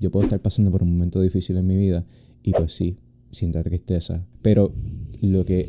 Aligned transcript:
yo 0.00 0.10
puedo 0.10 0.24
estar 0.24 0.40
pasando 0.40 0.70
por 0.70 0.82
un 0.82 0.92
momento 0.92 1.20
difícil 1.20 1.56
en 1.58 1.66
mi 1.66 1.76
vida 1.76 2.04
y 2.42 2.52
pues 2.52 2.72
sí, 2.72 2.96
sienta 3.30 3.62
tristeza. 3.62 4.26
Pero 4.42 4.72
lo 5.20 5.44
que 5.44 5.68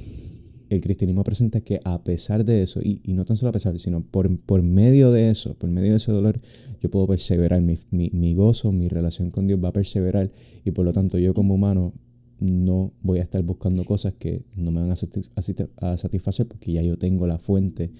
el 0.69 0.81
cristianismo 0.81 1.25
presenta 1.25 1.57
es 1.57 1.63
que 1.65 1.81
a 1.83 2.01
pesar 2.01 2.45
de 2.45 2.61
eso, 2.61 2.79
y, 2.81 3.01
no 3.07 3.25
tan 3.25 3.35
solo 3.35 3.49
a 3.49 3.51
pesar, 3.51 3.77
sino 3.77 4.01
por, 4.03 4.35
por 4.39 4.63
medio 4.63 5.11
de 5.11 5.29
eso, 5.29 5.53
por 5.55 5.69
medio 5.69 5.91
de 5.91 5.97
ese 5.97 6.13
dolor, 6.13 6.39
yo 6.81 6.89
puedo 6.89 7.07
perseverar. 7.07 7.61
Mi, 7.61 7.77
mi, 7.91 8.33
gozo, 8.33 8.71
mi 8.71 8.87
relación 8.87 9.31
con 9.31 9.47
Dios 9.47 9.59
va 9.61 9.69
a 9.69 9.73
perseverar 9.73 10.31
y 10.63 10.71
por 10.71 10.85
lo 10.85 10.93
tanto 10.93 11.17
yo 11.17 11.33
como 11.33 11.55
humano 11.55 11.93
no 12.39 12.93
voy 13.03 13.19
a 13.19 13.23
estar 13.23 13.43
buscando 13.43 13.83
cosas 13.83 14.13
que 14.17 14.45
no 14.55 14.71
me 14.71 14.81
van 14.81 14.91
a 14.91 15.97
satisfacer 15.97 16.47
porque 16.47 16.71
ya 16.71 16.81
yo 16.81 16.97
tengo 16.97 17.27
la 17.27 17.37
fuente 17.37 17.91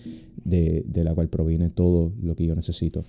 de, 0.44 0.84
de 0.88 1.04
la 1.04 1.14
cual 1.14 1.30
proviene 1.30 1.70
todo 1.70 2.14
lo 2.22 2.36
que 2.36 2.46
yo 2.46 2.56
necesito. 2.56 3.04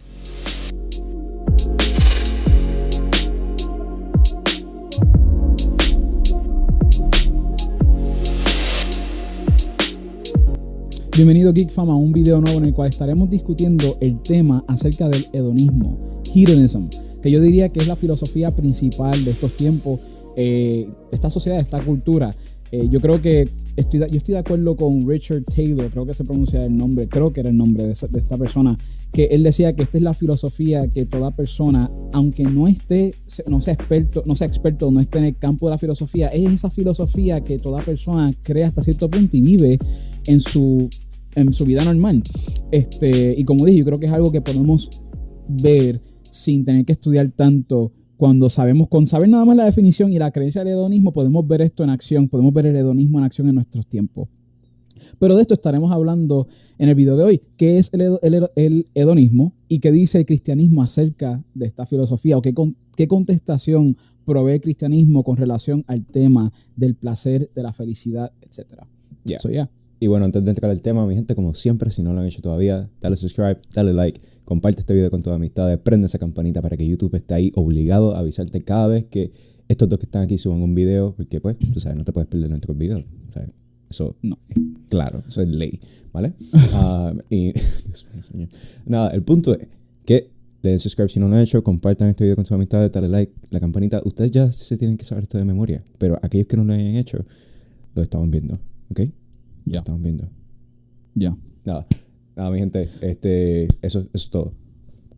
Bienvenido 11.14 11.52
Geek 11.52 11.68
Fama 11.68 11.92
a 11.92 11.96
un 11.96 12.10
video 12.10 12.40
nuevo 12.40 12.56
en 12.56 12.64
el 12.64 12.72
cual 12.72 12.88
estaremos 12.88 13.28
discutiendo 13.28 13.98
el 14.00 14.22
tema 14.22 14.64
acerca 14.66 15.10
del 15.10 15.26
hedonismo, 15.34 16.22
hedonism, 16.34 16.88
que 17.20 17.30
yo 17.30 17.38
diría 17.38 17.68
que 17.68 17.80
es 17.80 17.86
la 17.86 17.96
filosofía 17.96 18.56
principal 18.56 19.22
de 19.22 19.32
estos 19.32 19.54
tiempos, 19.54 20.00
eh, 20.36 20.88
de 21.10 21.14
esta 21.14 21.28
sociedad, 21.28 21.58
de 21.58 21.64
esta 21.64 21.84
cultura. 21.84 22.34
Eh, 22.72 22.88
yo 22.90 23.02
creo 23.02 23.20
que 23.20 23.50
estoy, 23.76 24.00
yo 24.00 24.16
estoy 24.16 24.32
de 24.32 24.38
acuerdo 24.38 24.74
con 24.74 25.06
Richard 25.06 25.44
Taylor, 25.44 25.90
creo 25.90 26.06
que 26.06 26.14
se 26.14 26.24
pronuncia 26.24 26.64
el 26.64 26.74
nombre, 26.74 27.06
creo 27.06 27.30
que 27.30 27.40
era 27.40 27.50
el 27.50 27.56
nombre 27.56 27.86
de, 27.86 27.92
esta 27.92 28.38
persona, 28.38 28.78
que 29.12 29.24
él 29.26 29.42
decía 29.42 29.76
que 29.76 29.82
esta 29.82 29.98
es 29.98 30.04
la 30.04 30.14
filosofía 30.14 30.88
que 30.88 31.04
toda 31.04 31.32
persona, 31.32 31.90
aunque 32.14 32.44
no 32.44 32.66
esté, 32.66 33.14
no 33.46 33.60
sea 33.60 33.74
experto, 33.74 34.22
no 34.24 34.34
sea 34.36 34.46
experto, 34.46 34.90
no 34.90 35.00
esté 35.00 35.18
en 35.18 35.24
el 35.24 35.36
campo 35.36 35.66
de 35.66 35.72
la 35.72 35.78
filosofía, 35.78 36.28
es 36.28 36.50
esa 36.50 36.70
filosofía 36.70 37.42
que 37.42 37.58
toda 37.58 37.84
persona 37.84 38.32
crea 38.42 38.68
hasta 38.68 38.82
cierto 38.82 39.10
punto 39.10 39.36
y 39.36 39.42
vive 39.42 39.78
en 40.24 40.40
su, 40.40 40.88
en 41.34 41.52
su 41.52 41.66
vida 41.66 41.84
normal. 41.84 42.22
Este, 42.70 43.34
y 43.36 43.44
como 43.44 43.66
dije, 43.66 43.80
yo 43.80 43.84
creo 43.84 44.00
que 44.00 44.06
es 44.06 44.12
algo 44.12 44.32
que 44.32 44.40
podemos 44.40 44.88
ver 45.46 46.00
sin 46.30 46.64
tener 46.64 46.86
que 46.86 46.92
estudiar 46.92 47.30
tanto. 47.32 47.92
Cuando 48.22 48.48
sabemos, 48.50 48.86
con 48.86 49.08
saber 49.08 49.28
nada 49.28 49.44
más 49.44 49.56
la 49.56 49.64
definición 49.64 50.12
y 50.12 50.18
la 50.20 50.30
creencia 50.30 50.62
del 50.62 50.74
hedonismo, 50.74 51.12
podemos 51.12 51.44
ver 51.44 51.60
esto 51.60 51.82
en 51.82 51.90
acción, 51.90 52.28
podemos 52.28 52.54
ver 52.54 52.66
el 52.66 52.76
hedonismo 52.76 53.18
en 53.18 53.24
acción 53.24 53.48
en 53.48 53.56
nuestros 53.56 53.84
tiempos. 53.88 54.28
Pero 55.18 55.34
de 55.34 55.42
esto 55.42 55.54
estaremos 55.54 55.90
hablando 55.90 56.46
en 56.78 56.88
el 56.88 56.94
video 56.94 57.16
de 57.16 57.24
hoy. 57.24 57.40
¿Qué 57.56 57.78
es 57.78 57.90
el, 57.92 58.20
el, 58.54 58.86
hedonismo 58.94 59.54
y 59.66 59.80
qué 59.80 59.90
dice 59.90 60.18
el 60.18 60.26
cristianismo 60.26 60.84
acerca 60.84 61.42
de 61.52 61.66
esta 61.66 61.84
filosofía? 61.84 62.38
¿O 62.38 62.42
qué, 62.42 62.54
qué 62.94 63.08
contestación 63.08 63.96
provee 64.24 64.52
el 64.52 64.60
cristianismo 64.60 65.24
con 65.24 65.36
relación 65.36 65.84
al 65.88 66.06
tema 66.06 66.52
del 66.76 66.94
placer, 66.94 67.50
de 67.56 67.62
la 67.64 67.72
felicidad, 67.72 68.30
etcétera? 68.40 68.86
Ya. 69.24 69.40
Y 70.02 70.08
bueno, 70.08 70.24
antes 70.24 70.44
de 70.44 70.50
entrar 70.50 70.68
al 70.68 70.82
tema, 70.82 71.06
mi 71.06 71.14
gente, 71.14 71.36
como 71.36 71.54
siempre, 71.54 71.92
si 71.92 72.02
no 72.02 72.12
lo 72.12 72.18
han 72.18 72.26
hecho 72.26 72.42
todavía, 72.42 72.90
dale 73.00 73.16
subscribe, 73.16 73.58
dale 73.72 73.92
like, 73.92 74.20
comparte 74.44 74.80
este 74.80 74.94
video 74.94 75.12
con 75.12 75.22
tus 75.22 75.32
amistades, 75.32 75.78
prende 75.78 76.06
esa 76.06 76.18
campanita 76.18 76.60
para 76.60 76.76
que 76.76 76.84
YouTube 76.84 77.14
esté 77.14 77.34
ahí 77.34 77.52
obligado 77.54 78.16
a 78.16 78.18
avisarte 78.18 78.64
cada 78.64 78.88
vez 78.88 79.06
que 79.06 79.30
estos 79.68 79.88
dos 79.88 80.00
que 80.00 80.06
están 80.06 80.22
aquí 80.22 80.38
suban 80.38 80.60
un 80.60 80.74
video, 80.74 81.14
porque 81.14 81.40
pues, 81.40 81.56
tú 81.72 81.78
sabes, 81.78 81.96
no 81.96 82.04
te 82.04 82.12
puedes 82.12 82.28
perder 82.28 82.50
nuestros 82.50 82.76
videos. 82.76 83.04
eso, 83.88 84.16
no, 84.22 84.40
claro, 84.88 85.22
eso 85.24 85.40
es 85.40 85.48
ley, 85.48 85.78
¿vale? 86.12 86.34
Ah, 86.72 87.14
y, 87.30 87.52
Dios 87.86 88.08
mío, 88.12 88.24
señor. 88.24 88.48
Nada, 88.84 89.10
el 89.10 89.22
punto 89.22 89.54
es 89.54 89.68
que 90.04 90.32
le 90.62 90.70
den 90.70 90.80
subscribe 90.80 91.10
si 91.10 91.20
no 91.20 91.28
lo 91.28 91.36
han 91.36 91.42
hecho, 91.42 91.62
compartan 91.62 92.08
este 92.08 92.24
video 92.24 92.34
con 92.34 92.44
sus 92.44 92.56
amistades, 92.56 92.90
dale 92.90 93.08
like, 93.08 93.32
la 93.50 93.60
campanita. 93.60 94.02
Ustedes 94.04 94.32
ya 94.32 94.50
se 94.50 94.76
tienen 94.76 94.96
que 94.96 95.04
saber 95.04 95.22
esto 95.22 95.38
de 95.38 95.44
memoria, 95.44 95.84
pero 95.98 96.18
aquellos 96.22 96.48
que 96.48 96.56
no 96.56 96.64
lo 96.64 96.72
hayan 96.72 96.96
hecho, 96.96 97.24
lo 97.94 98.02
estaban 98.02 98.32
viendo, 98.32 98.58
¿ok? 98.90 99.02
Ya. 99.64 99.78
Estamos 99.78 100.02
viendo. 100.02 100.28
Ya. 101.14 101.36
Nada. 101.64 101.86
Nada, 102.36 102.50
mi 102.50 102.58
gente. 102.58 102.88
Este, 103.00 103.64
eso, 103.82 104.00
eso 104.00 104.08
es 104.12 104.30
todo. 104.30 104.52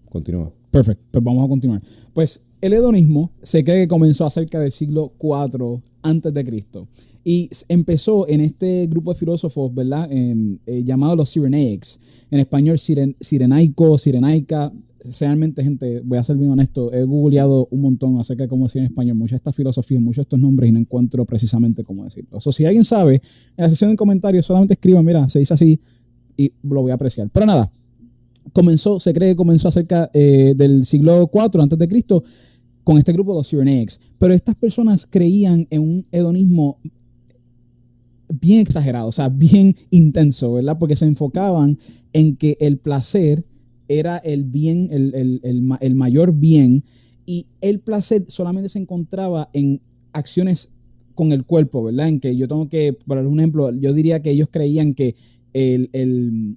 Continúa. 0.08 0.52
Perfecto. 0.70 1.04
Pues 1.10 1.24
vamos 1.24 1.44
a 1.44 1.48
continuar. 1.48 1.82
Pues 2.12 2.44
el 2.60 2.72
hedonismo 2.72 3.30
se 3.42 3.62
cree 3.62 3.82
que 3.82 3.88
comenzó 3.88 4.28
cerca 4.30 4.58
del 4.58 4.72
siglo 4.72 5.12
IV 5.20 5.82
antes 6.02 6.32
de 6.32 6.44
Cristo. 6.44 6.88
Y 7.24 7.48
empezó 7.68 8.28
en 8.28 8.40
este 8.40 8.86
grupo 8.86 9.12
de 9.12 9.18
filósofos, 9.18 9.74
¿verdad? 9.74 10.08
Eh, 10.10 10.82
llamado 10.84 11.16
los 11.16 11.32
Cyrenaics. 11.32 11.98
En 12.30 12.40
español, 12.40 12.78
siren, 12.78 13.16
sirenaico, 13.20 13.96
sirenaica 13.96 14.72
realmente, 15.18 15.62
gente, 15.62 16.00
voy 16.04 16.18
a 16.18 16.24
ser 16.24 16.36
bien 16.36 16.50
honesto, 16.50 16.92
he 16.92 17.04
googleado 17.04 17.68
un 17.70 17.82
montón 17.82 18.18
acerca 18.18 18.44
de 18.44 18.48
cómo 18.48 18.64
decir 18.64 18.80
en 18.80 18.86
español 18.86 19.16
muchas 19.16 19.32
de 19.32 19.36
estas 19.36 19.54
filosofías, 19.54 20.00
muchos 20.00 20.16
de 20.16 20.22
estos 20.22 20.38
nombres 20.38 20.70
y 20.70 20.72
no 20.72 20.78
encuentro 20.78 21.24
precisamente 21.24 21.84
cómo 21.84 22.04
decirlo. 22.04 22.38
O 22.42 22.52
si 22.52 22.64
alguien 22.64 22.84
sabe, 22.84 23.16
en 23.56 23.62
la 23.62 23.68
sección 23.68 23.90
de 23.90 23.96
comentarios 23.96 24.46
solamente 24.46 24.74
escriban, 24.74 25.04
mira, 25.04 25.28
se 25.28 25.40
dice 25.40 25.54
así 25.54 25.80
y 26.36 26.52
lo 26.62 26.82
voy 26.82 26.90
a 26.90 26.94
apreciar. 26.94 27.28
Pero 27.30 27.46
nada, 27.46 27.70
comenzó, 28.52 28.98
se 28.98 29.12
cree 29.12 29.30
que 29.30 29.36
comenzó 29.36 29.68
acerca 29.68 30.10
eh, 30.14 30.54
del 30.56 30.86
siglo 30.86 31.30
IV 31.32 31.60
antes 31.60 31.78
de 31.78 31.88
Cristo 31.88 32.22
con 32.82 32.98
este 32.98 33.12
grupo 33.12 33.32
de 33.32 33.38
los 33.38 33.48
Cyrenaics. 33.48 34.00
Pero 34.18 34.32
estas 34.32 34.54
personas 34.54 35.06
creían 35.08 35.66
en 35.70 35.82
un 35.82 36.06
hedonismo 36.12 36.78
bien 38.40 38.60
exagerado, 38.60 39.08
o 39.08 39.12
sea, 39.12 39.28
bien 39.28 39.76
intenso, 39.90 40.54
¿verdad? 40.54 40.78
Porque 40.78 40.96
se 40.96 41.06
enfocaban 41.06 41.78
en 42.12 42.36
que 42.36 42.56
el 42.60 42.78
placer 42.78 43.44
era 43.88 44.18
el 44.18 44.44
bien, 44.44 44.88
el, 44.90 45.94
mayor 45.94 46.32
bien, 46.32 46.84
y 47.26 47.46
el 47.60 47.80
placer 47.80 48.24
solamente 48.28 48.68
se 48.68 48.78
encontraba 48.78 49.50
en 49.52 49.80
acciones 50.12 50.70
con 51.14 51.32
el 51.32 51.44
cuerpo, 51.44 51.84
¿verdad? 51.84 52.08
En 52.08 52.20
que 52.20 52.36
yo 52.36 52.48
tengo 52.48 52.68
que, 52.68 52.92
por 53.06 53.18
ejemplo, 53.18 53.70
yo 53.72 53.92
diría 53.92 54.20
que 54.20 54.30
ellos 54.30 54.48
creían 54.50 54.94
que 54.94 55.14
el, 55.52 55.88
el, 55.92 56.56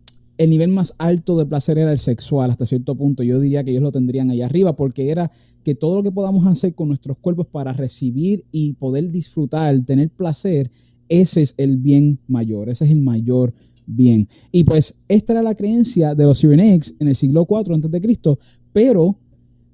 nivel 0.50 0.70
más 0.70 0.94
alto 0.98 1.38
de 1.38 1.46
placer 1.46 1.78
era 1.78 1.92
el 1.92 2.00
sexual 2.00 2.52
hasta 2.52 2.66
cierto 2.66 2.96
punto. 2.96 3.24
Yo 3.24 3.40
diría 3.40 3.64
que 3.64 3.72
ellos 3.72 3.84
lo 3.84 3.92
tendrían 3.92 4.30
ahí 4.30 4.42
arriba 4.42 4.76
porque 4.76 5.10
era 5.10 5.32
que 5.64 5.76
todo 5.76 5.96
lo 5.96 6.04
que 6.04 6.12
podamos 6.12 6.48
hacer 6.48 6.74
con 6.74 6.88
nuestros 6.88 7.18
cuerpos 7.18 7.48
para 7.48 7.74
recibir 7.74 8.46
y 8.52 8.74
poder 8.74 9.12
disfrutar, 9.12 9.80
tener 9.86 10.10
placer, 10.10 10.72
ese 11.10 11.42
es 11.42 11.54
el 11.58 11.78
bien 11.78 12.20
mayor, 12.28 12.70
ese 12.70 12.86
es 12.86 12.92
el 12.92 13.02
mayor 13.02 13.54
bien. 13.88 14.28
Y 14.52 14.64
pues 14.64 15.02
esta 15.08 15.34
era 15.34 15.42
la 15.42 15.56
creencia 15.56 16.14
de 16.14 16.25
los 16.25 16.40
Cyrenaics 16.40 16.94
en 17.00 17.08
el 17.08 17.16
siglo 17.16 17.48
IV 17.50 17.74
a.C., 17.74 18.38
pero 18.74 19.18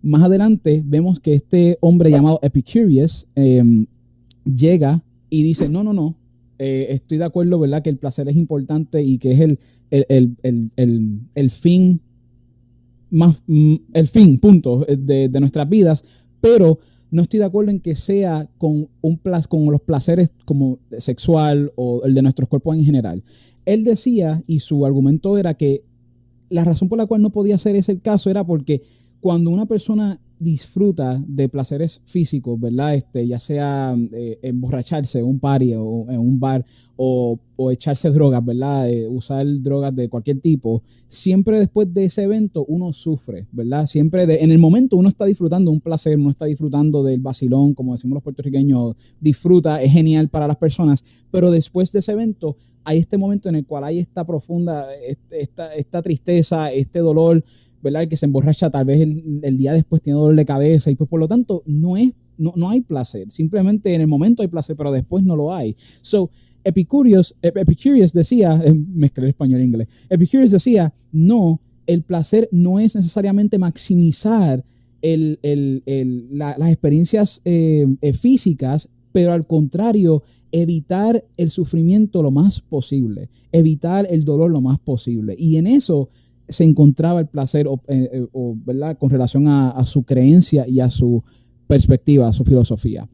más 0.02 0.24
adelante 0.24 0.82
vemos 0.86 1.20
que 1.20 1.34
este 1.34 1.78
hombre 1.82 2.10
llamado 2.10 2.40
Epicurus 2.42 3.28
em, 3.36 3.86
llega 4.46 5.04
y 5.30 5.44
dice, 5.44 5.68
no, 5.68 5.84
no, 5.84 5.94
no, 5.94 6.16
eh, 6.60 6.88
estoy 6.90 7.18
de 7.18 7.26
acuerdo, 7.26 7.60
¿verdad? 7.60 7.82
Que 7.82 7.90
el 7.90 7.98
placer 7.98 8.30
es 8.30 8.36
importante 8.36 9.02
y 9.02 9.18
que 9.18 9.32
es 9.34 9.40
el, 9.40 9.60
el, 9.92 11.52
fin 11.52 12.02
más, 13.10 13.42
mm, 13.48 13.76
el 13.94 14.08
fin, 14.08 14.40
punto, 14.40 14.86
eh, 14.88 14.96
de, 14.98 15.30
de, 15.30 15.40
nuestras 15.40 15.68
vidas, 15.68 16.04
pero 16.40 16.80
no 17.14 17.22
estoy 17.22 17.40
de 17.40 17.46
acuerdo 17.46 17.70
en 17.70 17.80
que 17.80 17.94
sea 17.94 18.50
con, 18.58 18.90
un 19.02 19.22
con 19.48 19.72
los 19.72 19.82
placeres 19.82 20.32
como 20.46 20.80
sexual 20.98 21.72
o 21.76 22.04
el 22.04 22.16
de 22.16 22.24
nuestros 22.24 22.50
cuerpos 22.50 22.76
en 22.76 22.84
general. 22.84 23.24
Él 23.66 23.84
decía, 23.84 24.42
y 24.48 24.60
su 24.60 24.84
argumento 24.84 25.38
era 25.38 25.54
que 25.54 25.84
la 26.50 26.64
razón 26.64 26.90
por 26.90 26.98
la 26.98 27.06
cual 27.06 27.22
no 27.22 27.30
podía 27.30 27.58
ser 27.60 27.76
ese 27.76 27.92
el 27.92 28.02
caso 28.02 28.32
era 28.32 28.44
porque 28.44 28.82
cuando 29.22 29.52
una 29.52 29.68
persona 29.68 30.20
disfruta 30.44 31.24
de 31.26 31.50
placeres 31.50 32.02
físicos, 32.06 32.60
¿verdad? 32.60 32.96
Este, 32.96 33.26
ya 33.26 33.40
sea 33.40 33.96
eh, 34.12 34.40
emborracharse 34.42 35.20
en 35.20 35.26
un 35.26 35.40
party 35.40 35.74
o 35.76 36.06
en 36.10 36.20
un 36.20 36.40
bar 36.40 36.66
o, 36.96 37.40
echarse 37.72 38.10
drogas, 38.10 38.44
¿verdad? 38.44 38.90
Eh, 38.90 39.08
usar 39.08 39.46
drogas 39.62 39.96
de 39.96 40.10
cualquier 40.10 40.42
tipo, 40.42 40.84
siempre 41.08 41.60
después 41.60 41.94
de 41.94 42.04
ese 42.06 42.24
evento 42.24 42.66
uno 42.68 42.92
sufre, 42.92 43.48
¿verdad? 43.54 43.88
Siempre 43.88 44.24
en 44.44 44.52
el 44.52 44.60
momento 44.60 44.98
uno 44.98 45.08
está 45.08 45.24
disfrutando 45.24 45.72
un 45.72 45.80
placer, 45.80 46.18
uno 46.20 46.30
está 46.30 46.44
disfrutando 46.44 47.04
del 47.04 47.22
vacilón, 47.22 47.74
como 47.74 47.94
decimos 47.94 48.16
los 48.16 48.24
puertorriqueños, 48.24 48.98
disfruta, 49.22 49.82
es 49.82 49.94
genial 49.94 50.28
para 50.28 50.46
las 50.46 50.58
personas, 50.58 51.06
pero 51.32 51.52
después 51.52 51.94
de 51.94 52.00
ese 52.00 52.12
evento 52.12 52.58
hay 52.84 53.00
este 53.00 53.18
momento 53.18 53.50
en 53.50 53.56
el 53.56 53.66
cual 53.66 53.84
hay 53.84 54.00
esta 54.00 54.26
profunda, 54.26 54.94
este, 54.96 55.42
esta, 55.42 55.74
esta 55.74 56.02
tristeza, 56.02 56.72
este 56.72 57.00
dolor, 57.00 57.44
¿verdad? 57.82 58.08
Que 58.08 58.18
se 58.18 58.26
emborracha 58.26 58.70
tal 58.70 58.86
vez 58.86 59.02
el, 59.02 59.58
día 59.58 59.74
después 59.74 60.02
tiene 60.02 60.20
dolor 60.20 60.36
de 60.36 60.46
cabeza 60.46 60.90
y 60.92 60.96
pues 60.96 61.10
por 61.10 61.20
lo 61.20 61.28
tanto 61.28 61.64
no 61.66 61.98
es, 61.98 62.14
no, 62.38 62.54
no 62.56 62.70
hay 62.70 62.82
placer. 62.82 63.32
Simplemente 63.32 63.94
en 63.94 64.02
el 64.02 64.08
momento 64.08 64.42
hay 64.42 64.48
placer, 64.48 64.76
pero 64.76 64.92
después 64.92 65.24
no 65.24 65.36
lo 65.36 65.54
hay. 65.54 65.76
So, 66.02 66.30
Epicurus, 66.64 67.36
Epicurus 67.42 68.14
decía, 68.14 68.62
mezclé 68.94 69.30
español 69.30 69.62
e 69.62 69.66
inglés, 69.66 69.88
Epicurus 70.10 70.52
decía, 70.52 70.94
no, 71.12 71.62
el 71.86 72.04
placer 72.04 72.48
no 72.52 72.80
es 72.80 72.96
necesariamente 72.96 73.58
maximizar 73.58 74.64
el, 75.02 75.40
el, 75.44 75.84
el, 75.86 76.28
las 76.32 76.70
experiencias 76.70 77.42
eh, 77.44 77.86
eh, 78.02 78.14
físicas, 78.14 78.90
pero 79.14 79.32
al 79.32 79.48
contrario, 79.48 80.24
evitar 80.52 81.24
el 81.38 81.52
sufrimiento 81.52 82.22
lo 82.22 82.32
más 82.32 82.60
posible, 82.60 83.30
evitar 83.52 84.08
el 84.10 84.26
dolor 84.26 84.52
lo 84.52 84.60
más 84.60 84.80
posible. 84.80 85.36
Y 85.38 85.56
en 85.58 85.68
eso 85.68 86.10
se 86.50 86.66
encontraba 86.66 87.22
el 87.22 87.28
placer, 87.28 87.68
o, 87.68 87.80
eh, 87.88 88.10
eh. 88.12 88.96
Con 89.00 89.10
relación 89.10 89.48
a, 89.48 89.84
su 89.86 90.04
creencia 90.04 90.68
y 90.68 90.80
a 90.80 90.90
su 90.90 91.24
perspectiva, 91.68 92.34
su 92.34 92.44
filosofía. 92.44 93.08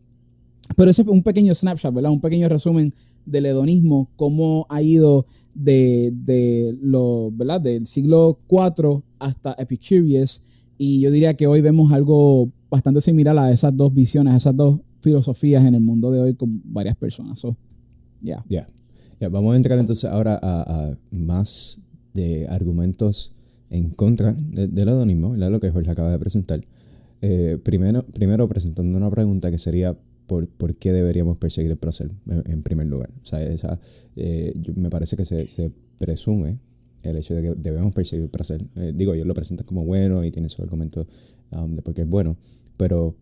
Pero 0.75 0.89
ese 0.89 1.01
es 1.01 1.07
un 1.07 1.21
pequeño 1.21 1.53
snapshot, 1.53 1.93
¿verdad? 1.93 2.11
Un 2.11 2.21
pequeño 2.21 2.47
resumen 2.49 2.93
del 3.25 3.45
hedonismo, 3.45 4.09
cómo 4.15 4.65
ha 4.69 4.81
ido 4.81 5.25
de, 5.53 6.77
lo, 6.81 7.31
del 7.61 7.87
siglo 7.87 8.39
IV 8.49 9.03
hasta 9.19 9.53
Epicurus. 9.59 10.43
Y 10.77 11.01
yo 11.01 11.11
diría 11.11 11.33
que 11.33 11.47
hoy 11.47 11.61
vemos 11.61 11.91
algo 11.91 12.51
bastante 12.69 13.01
similar 13.01 13.37
a 13.37 13.51
esas 13.51 13.75
dos 13.75 13.93
visiones, 13.93 14.33
a 14.33 14.37
esas 14.37 14.55
dos 14.55 14.79
filosofías 15.01 15.65
en 15.65 15.75
el 15.75 15.81
mundo 15.81 16.11
de 16.11 16.19
hoy 16.19 16.35
con 16.35 16.61
varias 16.65 16.95
personas. 16.95 17.41
ya. 18.21 18.43
Ya. 18.49 18.67
Vamos 19.29 19.53
a 19.53 19.57
entrar 19.57 19.77
entonces 19.77 20.09
ahora 20.09 20.39
a, 20.41 20.95
más 21.11 21.81
de 22.13 22.47
argumentos 22.47 23.33
en 23.69 23.89
contra 23.89 24.33
del 24.33 24.87
hedonismo, 24.87 25.31
¿verdad? 25.31 25.51
lo 25.51 25.59
que 25.59 25.71
Jorge 25.71 25.91
acaba 25.91 26.11
de 26.11 26.19
presentar. 26.19 26.65
Eh, 27.21 27.57
primero, 27.61 28.05
primero 28.05 28.47
presentando 28.47 28.97
una 28.97 29.11
pregunta 29.11 29.51
que 29.51 29.57
sería 29.57 29.97
por, 30.25 30.47
por, 30.47 30.75
qué 30.77 30.93
deberíamos 30.93 31.37
perseguir 31.37 31.71
el 31.71 31.77
placer 31.77 32.11
en, 32.45 32.63
primer 32.63 32.87
lugar. 32.87 33.09
O 33.21 33.25
sea, 33.25 33.41
esa, 33.41 33.79
eh, 34.15 34.53
me 34.75 34.89
parece 34.89 35.17
que 35.17 35.25
se, 35.25 35.47
se, 35.47 35.71
presume 35.97 36.59
el 37.03 37.17
hecho 37.17 37.35
de 37.35 37.41
que 37.41 37.55
debemos 37.55 37.93
perseguir 37.93 38.23
el 38.23 38.29
placer. 38.29 38.61
Eh, 38.75 38.93
digo, 38.95 39.13
ellos 39.13 39.27
lo 39.27 39.33
presentan 39.33 39.65
como 39.65 39.83
bueno 39.83 40.23
y 40.23 40.31
tienen 40.31 40.49
su 40.49 40.61
argumento 40.61 41.05
um, 41.51 41.73
de 41.73 41.81
por 41.81 41.93
qué 41.93 42.03
es 42.03 42.07
bueno, 42.07 42.37
pero 42.77 43.15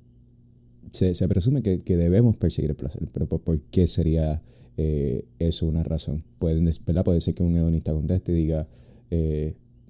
se, 0.92 1.14
se 1.14 1.28
presume 1.28 1.62
que, 1.62 1.80
que, 1.80 1.98
debemos 1.98 2.38
perseguir 2.38 2.72
el 2.72 2.76
placer. 2.76 3.08
Pero 3.12 3.28
¿por, 3.28 3.60
qué 3.72 3.88
sería 3.88 4.42
eh, 4.78 5.26
eso 5.40 5.66
una 5.68 5.84
razón? 5.84 6.24
Pueden, 6.40 6.70
¿verdad? 6.86 7.04
Puede 7.04 7.22
ser 7.22 7.34
que 7.34 7.44
un 7.44 7.56
hedonista 7.56 7.94
conteste 7.94 8.32
y 8.32 8.36
diga, 8.36 8.68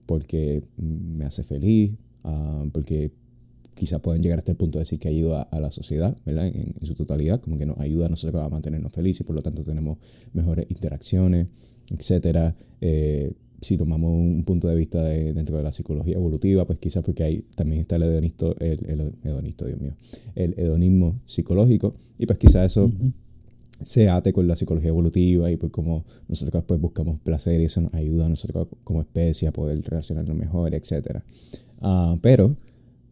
porque 0.07 0.63
me 0.77 1.25
hace 1.25 1.43
feliz, 1.43 1.91
uh, 2.23 2.67
porque 2.71 3.11
quizá 3.75 3.99
pueden 3.99 4.23
llegar 4.23 4.39
hasta 4.39 4.51
el 4.51 4.57
punto 4.57 4.79
de 4.79 4.83
decir 4.83 4.97
que 4.97 5.09
ayuda 5.09 5.43
a 5.43 5.59
la 5.59 5.69
sociedad, 5.69 6.17
¿verdad? 6.25 6.47
En, 6.47 6.73
su 6.81 6.95
totalidad, 6.95 7.39
como 7.39 7.59
que 7.59 7.67
nos 7.67 7.77
ayuda 7.79 8.07
a 8.07 8.09
nosotros 8.09 8.43
a 8.43 8.49
mantenernos 8.49 8.91
felices 8.91 9.21
y 9.21 9.23
por 9.23 9.35
lo 9.35 9.43
tanto 9.43 9.63
tenemos 9.63 9.99
mejores 10.33 10.65
interacciones, 10.69 11.47
etcétera. 11.91 12.55
Eh, 12.81 13.33
si 13.61 13.77
tomamos 13.77 14.11
un 14.11 14.43
punto 14.43 14.67
de 14.67 14.75
vista 14.75 15.03
dentro 15.03 15.57
de 15.57 15.63
la 15.63 15.71
psicología 15.71 16.15
evolutiva, 16.15 16.65
pues 16.65 16.79
quizás 16.79 17.03
porque 17.03 17.23
ahí 17.23 17.45
también 17.55 17.81
está 17.81 17.95
el 17.95 18.03
hedonisto, 18.03 18.55
el, 18.59 19.15
hedonisto, 19.23 19.65
Dios 19.65 19.81
mío, 19.81 19.93
el 20.35 20.53
hedonismo 20.57 21.19
psicológico, 21.25 21.95
y 22.17 22.25
pues 22.25 22.37
quizás 22.37 22.71
eso 22.71 22.91
se 23.81 24.09
ate 24.09 24.33
con 24.33 24.47
la 24.47 24.55
psicología 24.55 24.89
evolutiva 24.89 25.51
y 25.51 25.57
pues 25.57 25.71
como 25.71 26.03
nosotros 26.27 26.63
pues 26.65 26.79
buscamos 26.79 27.19
placer 27.19 27.61
y 27.61 27.65
eso 27.65 27.81
nos 27.81 27.93
ayuda 27.93 28.25
a 28.25 28.29
nosotros 28.29 28.67
como 28.83 29.01
especie 29.01 29.47
a 29.47 29.53
poder 29.53 29.81
relacionarnos 29.83 30.35
mejor, 30.35 30.73
etcétera. 30.73 31.23
Uh, 31.81 32.17
pero 32.21 32.55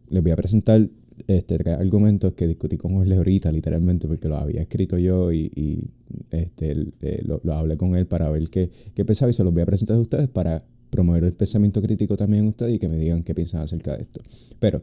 les 0.08 0.22
voy 0.22 0.32
a 0.32 0.36
presentar 0.36 0.88
este, 1.26 1.58
tres 1.58 1.76
argumentos 1.78 2.34
que 2.34 2.46
discutí 2.46 2.76
con 2.76 2.94
Jorge 2.94 3.14
ahorita, 3.14 3.50
literalmente, 3.50 4.06
porque 4.06 4.28
lo 4.28 4.36
había 4.36 4.62
escrito 4.62 4.98
yo 4.98 5.32
y, 5.32 5.90
este, 6.30 6.92
eh, 7.00 7.22
lo, 7.24 7.40
hablé 7.52 7.76
con 7.76 7.96
él 7.96 8.06
para 8.06 8.30
ver 8.30 8.48
qué, 8.50 8.70
qué 8.94 9.04
pensaba 9.04 9.30
y 9.30 9.34
se 9.34 9.44
los 9.44 9.52
voy 9.52 9.62
a 9.62 9.66
presentar 9.66 9.96
a 9.96 10.00
ustedes 10.00 10.28
para 10.28 10.64
promover 10.90 11.24
el 11.24 11.32
pensamiento 11.32 11.82
crítico 11.82 12.16
también 12.16 12.44
en 12.44 12.50
ustedes 12.50 12.74
y 12.74 12.78
que 12.78 12.88
me 12.88 12.96
digan 12.96 13.22
qué 13.22 13.34
piensan 13.34 13.62
acerca 13.62 13.96
de 13.96 14.02
esto. 14.02 14.20
Pero 14.58 14.82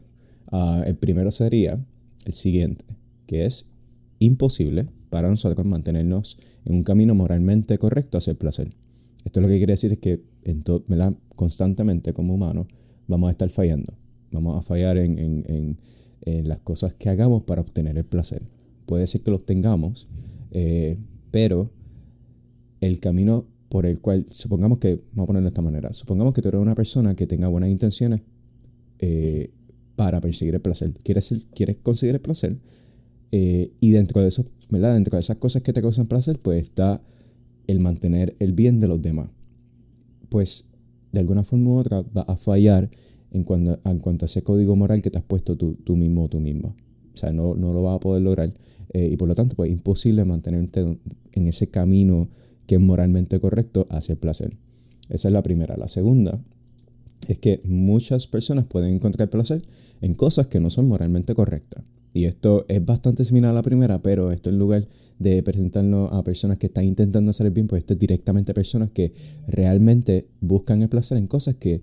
ah, 0.52 0.82
el 0.86 0.96
primero 0.96 1.30
sería 1.30 1.84
el 2.24 2.32
siguiente, 2.32 2.84
que 3.26 3.46
es 3.46 3.70
imposible 4.18 4.86
para 5.10 5.28
nosotros 5.28 5.64
mantenernos 5.66 6.38
en 6.64 6.74
un 6.74 6.82
camino 6.82 7.14
moralmente 7.14 7.78
correcto 7.78 8.18
hacia 8.18 8.32
el 8.32 8.36
placer. 8.36 8.70
Esto 9.24 9.40
lo 9.40 9.48
que 9.48 9.56
quiere 9.56 9.72
decir 9.72 9.92
es 9.92 9.98
que 9.98 10.22
en 10.42 10.62
constantemente 11.34 12.12
como 12.12 12.34
humanos 12.34 12.66
vamos 13.06 13.28
a 13.28 13.30
estar 13.32 13.48
fallando 13.48 13.94
Vamos 14.34 14.58
a 14.58 14.62
fallar 14.62 14.98
en, 14.98 15.78
las 16.26 16.58
cosas 16.58 16.94
que 16.94 17.08
hagamos 17.08 17.44
para 17.44 17.60
obtener 17.60 17.98
el 17.98 18.04
placer. 18.04 18.42
Puede 18.86 19.06
ser 19.06 19.22
que 19.22 19.30
lo 19.30 19.38
obtengamos, 19.38 20.08
eh, 20.50 20.98
pero 21.30 21.70
el 22.80 23.00
camino 23.00 23.46
por 23.68 23.86
el 23.86 24.00
cual, 24.00 24.26
supongamos 24.28 24.78
que, 24.78 25.02
vamos 25.12 25.24
a 25.24 25.26
ponerlo 25.26 25.46
de 25.46 25.50
esta 25.50 25.62
manera, 25.62 25.92
supongamos 25.92 26.32
que 26.32 26.42
tú 26.42 26.48
eres 26.48 26.60
una 26.60 26.74
persona 26.74 27.14
que 27.16 27.26
tenga 27.26 27.48
buenas 27.48 27.70
intenciones 27.70 28.20
eh, 29.00 29.50
para 29.96 30.20
perseguir 30.20 30.54
el 30.54 30.60
placer. 30.60 30.92
Quieres, 31.02 31.34
quieres 31.54 31.78
conseguir 31.78 32.14
el 32.14 32.20
placer 32.20 32.58
eh, 33.32 33.72
y 33.80 33.90
dentro 33.90 34.20
de 34.20 34.28
eso, 34.28 34.46
¿verdad? 34.70 34.94
Dentro 34.94 35.16
de 35.16 35.20
esas 35.20 35.36
cosas 35.36 35.62
que 35.62 35.72
te 35.72 35.82
causan 35.82 36.06
placer, 36.06 36.38
pues 36.40 36.62
está 36.62 37.02
el 37.66 37.80
mantener 37.80 38.36
el 38.38 38.52
bien 38.52 38.78
de 38.80 38.86
los 38.86 39.02
demás. 39.02 39.28
Pues 40.28 40.68
de 41.10 41.20
alguna 41.20 41.42
forma 41.42 41.70
u 41.70 41.78
otra 41.78 42.02
va 42.02 42.22
a 42.22 42.36
fallar 42.36 42.90
en 43.34 43.42
cuanto, 43.42 43.78
a 43.82 44.24
ese 44.24 44.42
código 44.42 44.76
moral 44.76 45.02
que 45.02 45.10
te 45.10 45.18
has 45.18 45.24
puesto 45.24 45.56
tú, 45.56 45.74
tú 45.84 45.96
mismo 45.96 46.24
o 46.24 46.28
tú 46.28 46.40
misma. 46.40 46.74
O 47.12 47.16
sea, 47.16 47.32
no, 47.32 47.54
no 47.54 47.72
lo 47.72 47.82
vas 47.82 47.96
a 47.96 48.00
poder 48.00 48.22
lograr. 48.22 48.54
Eh, 48.92 49.10
y 49.12 49.16
por 49.16 49.28
lo 49.28 49.34
tanto, 49.34 49.56
pues 49.56 49.68
es 49.68 49.74
imposible 49.76 50.24
mantenerte 50.24 50.80
en 51.32 51.46
ese 51.46 51.68
camino 51.68 52.28
que 52.66 52.76
es 52.76 52.80
moralmente 52.80 53.40
correcto 53.40 53.86
hacia 53.90 54.12
el 54.12 54.18
placer. 54.18 54.56
Esa 55.08 55.28
es 55.28 55.32
la 55.32 55.42
primera. 55.42 55.76
La 55.76 55.88
segunda 55.88 56.40
es 57.28 57.38
que 57.38 57.60
muchas 57.64 58.26
personas 58.26 58.66
pueden 58.66 58.94
encontrar 58.94 59.28
placer 59.30 59.64
en 60.00 60.14
cosas 60.14 60.46
que 60.46 60.60
no 60.60 60.70
son 60.70 60.88
moralmente 60.88 61.34
correctas. 61.34 61.84
Y 62.12 62.26
esto 62.26 62.64
es 62.68 62.84
bastante 62.84 63.24
similar 63.24 63.50
a 63.50 63.54
la 63.54 63.62
primera, 63.62 64.00
pero 64.00 64.30
esto 64.30 64.48
en 64.48 64.58
lugar 64.58 64.86
de 65.18 65.42
presentarnos 65.42 66.12
a 66.12 66.22
personas 66.22 66.58
que 66.58 66.66
están 66.66 66.84
intentando 66.84 67.30
hacer 67.30 67.46
el 67.46 67.52
bien, 67.52 67.66
pues 67.66 67.80
esto 67.80 67.94
es 67.94 67.98
directamente 67.98 68.52
a 68.52 68.54
personas 68.54 68.90
que 68.90 69.12
realmente 69.48 70.28
buscan 70.40 70.82
el 70.82 70.88
placer 70.88 71.18
en 71.18 71.26
cosas 71.26 71.56
que 71.56 71.82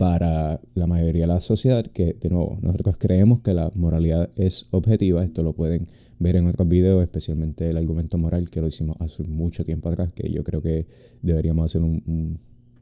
para 0.00 0.58
la 0.72 0.86
mayoría 0.86 1.24
de 1.24 1.26
la 1.26 1.42
sociedad, 1.42 1.84
que 1.84 2.14
de 2.14 2.30
nuevo, 2.30 2.58
nosotros 2.62 2.96
creemos 2.96 3.42
que 3.42 3.52
la 3.52 3.70
moralidad 3.74 4.30
es 4.34 4.66
objetiva, 4.70 5.22
esto 5.22 5.42
lo 5.42 5.52
pueden 5.52 5.88
ver 6.18 6.36
en 6.36 6.46
otros 6.46 6.66
videos, 6.68 7.02
especialmente 7.02 7.68
el 7.68 7.76
argumento 7.76 8.16
moral 8.16 8.48
que 8.48 8.62
lo 8.62 8.66
hicimos 8.66 8.96
hace 8.98 9.24
mucho 9.24 9.62
tiempo 9.62 9.90
atrás, 9.90 10.10
que 10.14 10.30
yo 10.30 10.42
creo 10.42 10.62
que 10.62 10.86
deberíamos 11.20 11.66
hacer 11.66 11.82
un, 11.82 12.02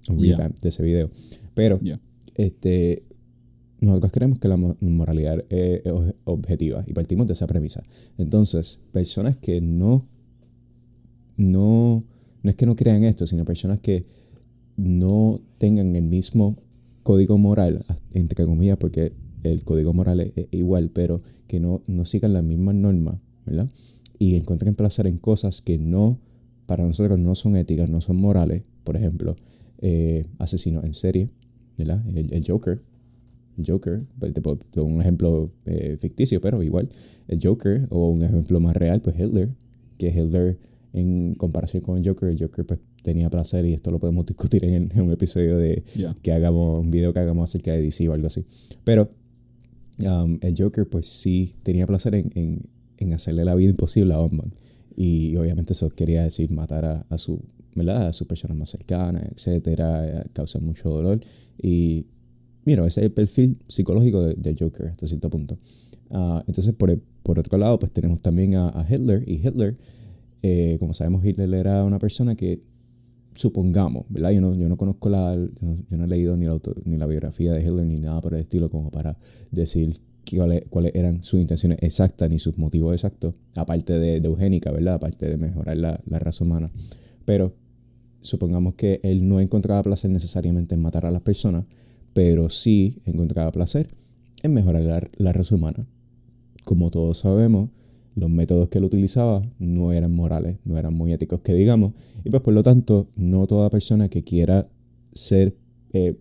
un, 0.08 0.20
revamp 0.22 0.60
de 0.62 0.68
ese 0.68 0.84
video. 0.84 1.10
Pero 1.56 1.80
este, 2.36 3.02
nosotros 3.80 4.12
creemos 4.12 4.38
que 4.38 4.46
la 4.46 4.56
moralidad 4.56 5.44
es 5.50 5.82
objetiva 6.22 6.84
y 6.86 6.92
partimos 6.92 7.26
de 7.26 7.32
esa 7.32 7.48
premisa. 7.48 7.82
Entonces, 8.16 8.80
personas 8.92 9.36
que 9.36 9.60
no, 9.60 10.06
no, 11.36 12.04
no 12.44 12.48
es 12.50 12.54
que 12.54 12.66
no 12.66 12.76
crean 12.76 13.02
esto, 13.02 13.26
sino 13.26 13.44
personas 13.44 13.80
que 13.80 14.06
no 14.76 15.40
tengan 15.58 15.96
el 15.96 16.04
mismo 16.04 16.58
código 17.08 17.38
moral, 17.38 17.82
entre 18.12 18.44
comillas, 18.44 18.76
porque 18.76 19.14
el 19.42 19.64
código 19.64 19.94
moral 19.94 20.20
es, 20.20 20.34
igual, 20.50 20.90
pero 20.90 21.22
que 21.46 21.58
no, 21.58 21.80
no 21.86 22.04
sigan 22.04 22.34
las 22.34 22.44
mismas 22.44 22.74
normas, 22.74 23.18
¿verdad? 23.46 23.66
Y 24.18 24.36
encuentren 24.36 24.74
placer 24.74 25.06
en 25.06 25.16
cosas 25.16 25.62
que 25.62 25.78
no, 25.78 26.20
para 26.66 26.84
nosotros 26.84 27.18
no 27.18 27.34
son 27.34 27.56
éticas, 27.56 27.88
no 27.88 28.02
son 28.02 28.16
morales. 28.16 28.62
Por 28.84 28.94
ejemplo, 28.94 29.36
eh, 29.78 30.26
asesinos 30.38 30.84
en 30.84 30.92
serie, 30.92 31.30
¿verdad? 31.78 32.04
El, 32.14 32.44
Joker. 32.46 32.82
El 33.56 33.64
Joker, 33.66 34.04
pues, 34.18 34.34
un 34.76 35.00
ejemplo 35.00 35.50
eh, 35.64 35.96
ficticio, 35.98 36.42
pero 36.42 36.62
igual. 36.62 36.90
El 37.26 37.40
Joker, 37.42 37.86
o 37.88 38.10
un 38.10 38.22
ejemplo 38.22 38.60
más 38.60 38.76
real, 38.76 39.00
pues 39.00 39.18
Hitler, 39.18 39.48
que 39.96 40.08
Hitler 40.08 40.58
en 40.92 41.36
comparación 41.36 41.82
con 41.82 41.96
el 41.96 42.06
Joker, 42.06 42.28
el 42.28 42.38
Joker 42.38 42.66
pues 42.66 42.80
tenía 43.08 43.30
placer 43.30 43.64
y 43.64 43.72
esto 43.72 43.90
lo 43.90 43.98
podemos 43.98 44.26
discutir 44.26 44.64
en, 44.66 44.90
un 45.00 45.10
episodio 45.10 45.56
de 45.56 45.82
que 46.22 46.30
hagamos 46.30 46.84
un 46.84 46.90
video 46.90 47.14
que 47.14 47.20
hagamos 47.20 47.48
acerca 47.48 47.72
de 47.72 47.80
DC 47.80 48.06
o 48.06 48.12
algo 48.12 48.26
así. 48.26 48.44
Pero 48.84 49.10
um, 50.04 50.38
el 50.42 50.54
Joker 50.56 50.86
pues 50.86 51.06
sí 51.06 51.54
tenía 51.62 51.86
placer 51.86 52.14
en, 52.14 52.60
en, 52.98 53.12
hacerle 53.14 53.46
la 53.46 53.54
vida 53.54 53.70
imposible 53.70 54.12
a 54.12 54.18
Batman. 54.18 54.52
Y 54.94 55.34
obviamente 55.36 55.72
eso 55.72 55.88
quería 55.88 56.22
decir 56.22 56.50
matar 56.50 56.84
a, 56.84 57.06
a 57.08 57.16
su, 57.16 57.40
¿verdad? 57.74 58.08
A 58.08 58.12
sus 58.12 58.26
personas 58.26 58.58
más 58.58 58.68
cercanas, 58.68 59.22
etcétera, 59.34 60.26
causar 60.34 60.60
mucho 60.60 60.90
dolor. 60.90 61.18
Y, 61.62 62.04
mira, 62.66 62.86
ese 62.86 63.00
es 63.00 63.06
el 63.06 63.12
perfil 63.12 63.56
psicológico 63.68 64.22
del 64.22 64.56
Joker 64.58 64.88
hasta 64.88 65.06
cierto 65.06 65.30
punto. 65.30 65.58
Uh, 66.10 66.40
entonces, 66.46 66.74
por, 66.74 67.00
por 67.22 67.38
otro 67.38 67.56
lado, 67.56 67.78
pues 67.78 67.90
tenemos 67.90 68.20
también 68.20 68.56
a, 68.56 68.68
a 68.68 68.86
Hitler. 68.86 69.22
Y 69.26 69.36
Hitler, 69.36 69.78
eh, 70.42 70.76
como 70.78 70.92
sabemos, 70.92 71.24
Hitler 71.24 71.52
era 71.54 71.84
una 71.84 71.98
persona 71.98 72.34
que 72.34 72.60
supongamos, 73.38 74.04
¿verdad? 74.08 74.32
Yo 74.32 74.40
no, 74.40 74.54
yo 74.56 74.68
no 74.68 74.76
conozco 74.76 75.08
la, 75.08 75.32
yo 75.36 75.96
no, 75.96 76.04
he 76.04 76.08
leído 76.08 76.36
ni 76.36 76.46
la, 76.46 76.58
ni 76.84 76.96
la 76.96 77.06
biografía 77.06 77.52
de 77.52 77.62
Hitler 77.62 77.86
ni 77.86 77.94
nada 77.94 78.20
por 78.20 78.34
el 78.34 78.40
estilo 78.40 78.68
como 78.68 78.90
para 78.90 79.16
decir 79.52 80.00
cuáles, 80.36 80.64
cuáles 80.68 80.92
eran 80.96 81.22
sus 81.22 81.40
intenciones 81.40 81.78
exactas 81.80 82.28
ni 82.28 82.40
sus 82.40 82.58
motivos 82.58 82.94
exactos, 82.94 83.34
aparte 83.54 83.96
de, 84.00 84.20
de 84.20 84.26
eugénica, 84.26 84.72
¿verdad? 84.72 84.94
Aparte 84.94 85.28
de 85.28 85.36
mejorar 85.36 85.76
la, 85.76 86.00
la, 86.06 86.18
raza 86.18 86.42
humana. 86.42 86.72
Pero 87.24 87.54
supongamos 88.22 88.74
que 88.74 88.98
él 89.04 89.28
no 89.28 89.38
encontraba 89.38 89.84
placer 89.84 90.10
necesariamente 90.10 90.74
en 90.74 90.82
matar 90.82 91.06
a 91.06 91.12
las 91.12 91.22
personas, 91.22 91.64
pero 92.14 92.50
sí 92.50 92.98
encontraba 93.06 93.52
placer 93.52 93.86
en 94.42 94.52
mejorar 94.52 94.82
la, 94.82 95.08
la 95.16 95.32
raza 95.32 95.54
humana. 95.54 95.86
Como 96.64 96.90
todos 96.90 97.18
sabemos, 97.18 97.70
los 98.18 98.30
métodos 98.30 98.68
que 98.68 98.78
él 98.78 98.84
utilizaba 98.84 99.42
no 99.58 99.92
eran 99.92 100.14
morales, 100.14 100.58
no 100.64 100.78
eran 100.78 100.94
muy 100.94 101.12
éticos 101.12 101.40
que 101.40 101.54
digamos, 101.54 101.92
y 102.24 102.30
pues 102.30 102.42
por 102.42 102.54
lo 102.54 102.62
tanto 102.62 103.06
no 103.16 103.46
toda 103.46 103.70
persona 103.70 104.08
que 104.08 104.22
quiera 104.22 104.66
ser, 105.12 105.56
eh, 105.92 106.18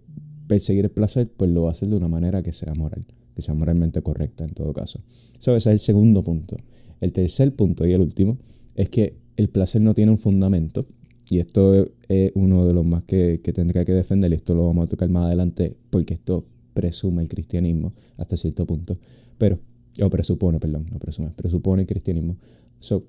perseguir 0.48 0.86
el 0.86 0.92
placer, 0.92 1.32
pues 1.36 1.51
lo 1.51 1.63
va 1.63 1.70
a 1.70 1.72
hacer 1.72 1.89
de 1.89 1.96
una 1.96 2.08
manera 2.08 2.42
que 2.42 2.54
sea 2.54 2.74
moral. 2.74 3.06
que 3.36 3.44
sea 3.44 3.54
moralmente 3.54 4.01
correcta 4.01 4.46
en 4.46 4.50
todo 4.56 4.74
caso. 4.74 5.00
Eso 5.39 5.56
ese 5.56 5.70
es 5.70 5.74
el 5.74 5.80
segundo 5.80 6.24
punto. 6.24 6.58
El 7.00 7.12
tercer 7.12 7.56
punto 7.56 7.86
y 7.86 7.94
el 7.94 8.01
último 8.01 8.39
es 8.74 8.89
que 8.89 9.16
el 9.36 9.50
placer 9.50 9.80
no 9.80 9.94
tiene 9.94 10.12
un 10.12 10.18
fundamento 10.18 10.88
y 11.30 11.38
esto 11.38 11.88
es 12.08 12.32
uno 12.34 12.66
de 12.66 12.74
los 12.74 12.84
más 12.84 13.04
que, 13.04 13.39
que 13.44 13.54
tendría 13.54 13.86
que 13.86 13.94
defender 13.94 14.32
y 14.32 14.36
esto 14.36 14.56
lo 14.56 14.66
vamos 14.66 14.86
a 14.86 14.88
tocar 14.88 15.10
más 15.10 15.25
adelante 15.25 15.77
porque 15.92 16.16
esto 16.16 16.46
presume 16.77 17.24
el 17.24 17.30
cristianismo 17.30 17.94
hasta 18.18 18.38
cierto 18.38 18.68
punto, 18.68 18.96
pero, 19.39 19.60
o 20.01 20.10
presupone, 20.10 20.60
perdón, 20.60 20.86
no 20.92 21.00
presume, 21.00 21.32
presupone 21.36 21.84
el 21.84 21.88
cristianismo. 21.88 22.38
So, 22.80 23.06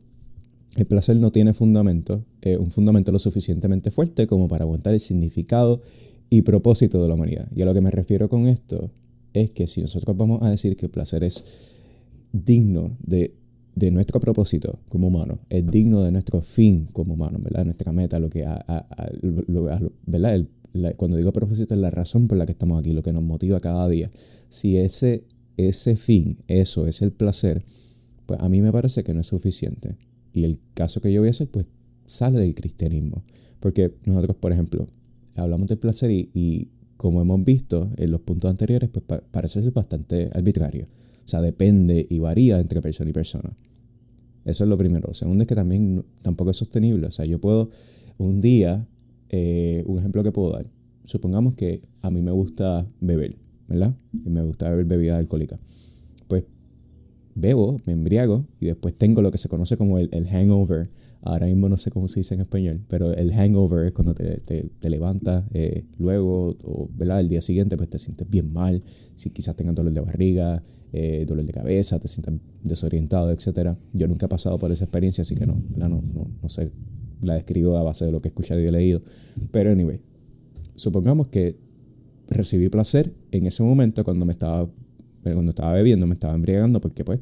el 0.76 0.86
placer 0.86 1.16
no 1.16 1.32
tiene 1.32 1.54
fundamento, 1.54 2.24
eh, 2.42 2.56
un 2.56 2.70
fundamento 2.70 3.10
lo 3.10 3.18
suficientemente 3.18 3.90
fuerte 3.90 4.26
como 4.26 4.48
para 4.48 4.64
aguantar 4.64 4.94
el 4.94 5.00
significado 5.00 5.80
y 6.30 6.42
propósito 6.42 7.02
de 7.02 7.08
la 7.08 7.14
humanidad. 7.14 7.48
Y 7.54 7.62
a 7.62 7.64
lo 7.64 7.74
que 7.74 7.80
me 7.80 7.90
refiero 7.90 8.28
con 8.28 8.46
esto 8.46 8.90
es 9.32 9.50
que 9.50 9.66
si 9.66 9.80
nosotros 9.80 10.16
vamos 10.16 10.42
a 10.42 10.50
decir 10.50 10.76
que 10.76 10.86
el 10.86 10.90
placer 10.90 11.24
es 11.24 11.44
digno 12.32 12.96
de, 13.02 13.34
de 13.74 13.90
nuestro 13.90 14.20
propósito 14.20 14.78
como 14.88 15.08
humano, 15.08 15.38
es 15.48 15.66
digno 15.66 16.02
de 16.02 16.12
nuestro 16.12 16.42
fin 16.42 16.86
como 16.92 17.14
humano, 17.14 17.38
¿verdad? 17.42 17.64
Nuestra 17.64 17.92
meta, 17.92 18.18
lo 18.18 18.28
que, 18.28 18.44
¿verdad? 20.06 20.46
Cuando 20.96 21.16
digo 21.16 21.32
propósito 21.32 21.74
es 21.74 21.80
la 21.80 21.90
razón 21.90 22.28
por 22.28 22.36
la 22.36 22.44
que 22.44 22.52
estamos 22.52 22.78
aquí, 22.78 22.92
lo 22.92 23.02
que 23.02 23.12
nos 23.12 23.22
motiva 23.22 23.60
cada 23.60 23.88
día. 23.88 24.10
Si 24.48 24.76
ese, 24.76 25.24
ese 25.58 25.96
fin, 25.96 26.38
eso 26.46 26.86
es 26.86 27.02
el 27.02 27.12
placer, 27.12 27.64
pues 28.24 28.40
a 28.40 28.48
mí 28.48 28.62
me 28.62 28.72
parece 28.72 29.04
que 29.04 29.12
no 29.12 29.20
es 29.20 29.26
suficiente. 29.26 29.96
Y 30.32 30.44
el 30.44 30.60
caso 30.74 31.00
que 31.00 31.12
yo 31.12 31.20
voy 31.20 31.28
a 31.28 31.30
hacer, 31.32 31.50
pues 31.50 31.66
sale 32.06 32.38
del 32.38 32.54
cristianismo. 32.54 33.24
Porque 33.60 33.94
nosotros, 34.04 34.36
por 34.36 34.52
ejemplo, 34.52 34.86
hablamos 35.34 35.68
del 35.68 35.78
placer 35.78 36.10
y, 36.10 36.68
como 36.96 37.20
hemos 37.20 37.44
visto 37.44 37.90
en 37.96 38.10
los 38.10 38.20
puntos 38.20 38.50
anteriores, 38.50 38.88
pues 38.88 39.22
parece 39.30 39.62
ser 39.62 39.72
bastante 39.72 40.30
arbitrario. 40.32 40.86
O 41.24 41.28
sea, 41.28 41.40
depende 41.40 42.06
y 42.08 42.18
varía 42.18 42.60
entre 42.60 42.80
persona 42.80 43.10
y 43.10 43.12
persona. 43.12 43.56
Eso 44.44 44.64
es 44.64 44.70
lo 44.70 44.78
primero. 44.78 45.12
Segundo 45.14 45.42
es 45.42 45.48
que 45.48 45.54
también 45.54 46.04
tampoco 46.22 46.50
es 46.50 46.56
sostenible. 46.56 47.06
O 47.06 47.10
sea, 47.10 47.24
yo 47.24 47.40
puedo 47.40 47.70
un 48.16 48.40
día, 48.40 48.86
eh, 49.28 49.84
un 49.86 49.98
ejemplo 49.98 50.22
que 50.22 50.32
puedo 50.32 50.52
dar. 50.52 50.66
Supongamos 51.04 51.54
que 51.54 51.82
a 52.02 52.10
mí 52.10 52.22
me 52.22 52.32
gusta 52.32 52.86
beber, 53.00 53.36
¿verdad? 53.68 53.94
Y 54.24 54.30
me 54.30 54.42
gusta 54.42 54.68
beber 54.70 54.86
bebida 54.86 55.18
alcohólica. 55.18 55.58
Pues 56.26 56.44
bebo, 57.34 57.80
me 57.86 57.92
embriago 57.92 58.46
y 58.60 58.66
después 58.66 58.96
tengo 58.96 59.22
lo 59.22 59.30
que 59.30 59.38
se 59.38 59.48
conoce 59.48 59.76
como 59.76 59.98
el, 59.98 60.26
hangover. 60.26 60.88
Ahora 61.22 61.46
mismo 61.46 61.68
no 61.68 61.76
sé 61.76 61.90
cómo 61.90 62.08
se 62.08 62.20
dice 62.20 62.34
en 62.34 62.40
español, 62.40 62.80
pero 62.88 63.12
el 63.12 63.32
hangover 63.32 63.86
es 63.86 63.92
cuando 63.92 64.14
te, 64.14 64.38
te, 64.38 64.90
levantas 64.90 65.44
eh, 65.52 65.84
luego 65.98 66.56
o 66.62 66.88
¿verdad? 66.96 67.20
el 67.20 67.28
día 67.28 67.42
siguiente 67.42 67.76
pues 67.76 67.90
te 67.90 67.98
sientes 67.98 68.28
bien 68.28 68.52
mal, 68.52 68.82
si 69.16 69.30
quizás 69.30 69.56
tengas 69.56 69.74
dolor 69.74 69.92
de 69.92 70.00
barriga, 70.00 70.62
eh, 70.92 71.26
dolor 71.28 71.44
de 71.44 71.52
cabeza, 71.52 71.98
te 71.98 72.08
sientes 72.08 72.34
desorientado, 72.62 73.30
etc. 73.32 73.76
Yo 73.92 74.06
nunca 74.08 74.26
he 74.26 74.28
pasado 74.28 74.58
por 74.58 74.70
esa 74.70 74.84
experiencia, 74.84 75.22
así 75.22 75.34
que 75.34 75.46
no, 75.46 75.60
no, 75.76 75.88
no, 75.88 76.02
no 76.40 76.48
sé, 76.48 76.70
la 77.20 77.34
describo 77.34 77.76
a 77.76 77.82
base 77.82 78.06
de 78.06 78.12
lo 78.12 78.20
que 78.20 78.28
he 78.28 78.30
escuchado 78.30 78.60
y 78.60 78.66
he 78.66 78.72
leído. 78.72 79.02
Pero 79.50 79.70
anyway, 79.70 80.00
supongamos 80.76 81.28
que 81.28 81.56
recibí 82.28 82.68
placer 82.68 83.12
en 83.30 83.46
ese 83.46 83.62
momento 83.62 84.04
cuando 84.04 84.26
me 84.26 84.32
estaba 84.32 84.68
cuando 85.22 85.50
estaba 85.50 85.72
bebiendo 85.72 86.06
me 86.06 86.14
estaba 86.14 86.34
embriagando 86.34 86.80
porque 86.80 87.04
pues 87.04 87.20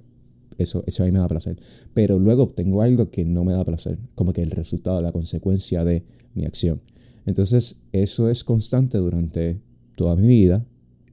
eso, 0.59 0.85
eso 0.87 1.03
a 1.03 1.07
mí 1.07 1.13
me 1.13 1.19
da 1.19 1.29
placer. 1.29 1.59
Pero 1.93 2.19
luego 2.19 2.45
obtengo 2.45 2.83
algo 2.83 3.11
que 3.11 3.25
no 3.25 3.45
me 3.45 3.53
da 3.53 3.65
placer, 3.65 3.99
como 4.15 4.33
que 4.33 4.43
el 4.43 4.51
resultado, 4.51 5.01
la 5.01 5.13
consecuencia 5.13 5.85
de 5.85 6.05
mi 6.35 6.45
acción. 6.45 6.81
Entonces, 7.27 7.83
eso 7.93 8.31
es 8.31 8.45
constante 8.45 8.99
durante 8.99 9.61
toda 9.97 10.17
mi 10.17 10.29
vida, 10.29 10.65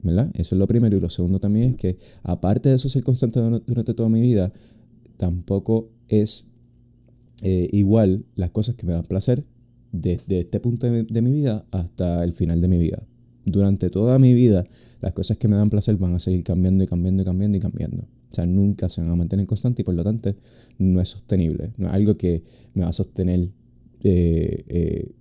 ¿verdad? 0.02 0.30
Eso 0.34 0.54
es 0.54 0.58
lo 0.58 0.66
primero. 0.66 0.96
Y 0.96 1.00
lo 1.00 1.10
segundo 1.10 1.40
también 1.40 1.70
es 1.70 1.76
que, 1.76 1.98
aparte 2.22 2.70
de 2.70 2.76
eso 2.76 2.88
ser 2.88 3.04
constante 3.04 3.40
durante 3.66 3.92
toda 3.94 4.08
mi 4.08 4.20
vida, 4.20 4.52
tampoco 5.16 5.90
es 6.08 6.50
eh, 7.42 7.68
igual 7.72 8.24
las 8.36 8.50
cosas 8.50 8.76
que 8.76 8.86
me 8.86 8.92
dan 8.92 9.04
placer 9.04 9.44
desde 9.92 10.40
este 10.40 10.58
punto 10.58 10.86
de 10.90 11.22
mi 11.22 11.32
vida 11.32 11.66
hasta 11.70 12.24
el 12.24 12.32
final 12.32 12.60
de 12.60 12.68
mi 12.68 12.78
vida 12.78 13.06
durante 13.44 13.90
toda 13.90 14.18
mi 14.18 14.34
vida, 14.34 14.66
las 15.00 15.12
cosas 15.12 15.36
que 15.36 15.48
me 15.48 15.56
dan 15.56 15.70
placer 15.70 15.96
van 15.96 16.14
a 16.14 16.18
seguir 16.18 16.42
cambiando 16.42 16.84
y 16.84 16.86
cambiando 16.86 17.22
y 17.22 17.24
cambiando 17.24 17.56
y 17.58 17.60
cambiando. 17.60 18.02
O 18.02 18.34
sea, 18.34 18.46
nunca 18.46 18.88
se 18.88 19.00
van 19.00 19.10
a 19.10 19.16
mantener 19.16 19.46
constantes 19.46 19.82
y 19.82 19.84
por 19.84 19.94
lo 19.94 20.02
tanto 20.02 20.34
no 20.78 21.00
es 21.00 21.08
sostenible. 21.08 21.72
No 21.76 21.88
es 21.88 21.94
algo 21.94 22.16
que 22.16 22.42
me 22.74 22.82
va 22.82 22.88
a 22.88 22.92
sostener 22.92 23.50
eh, 24.02 24.64
eh, 24.68 25.12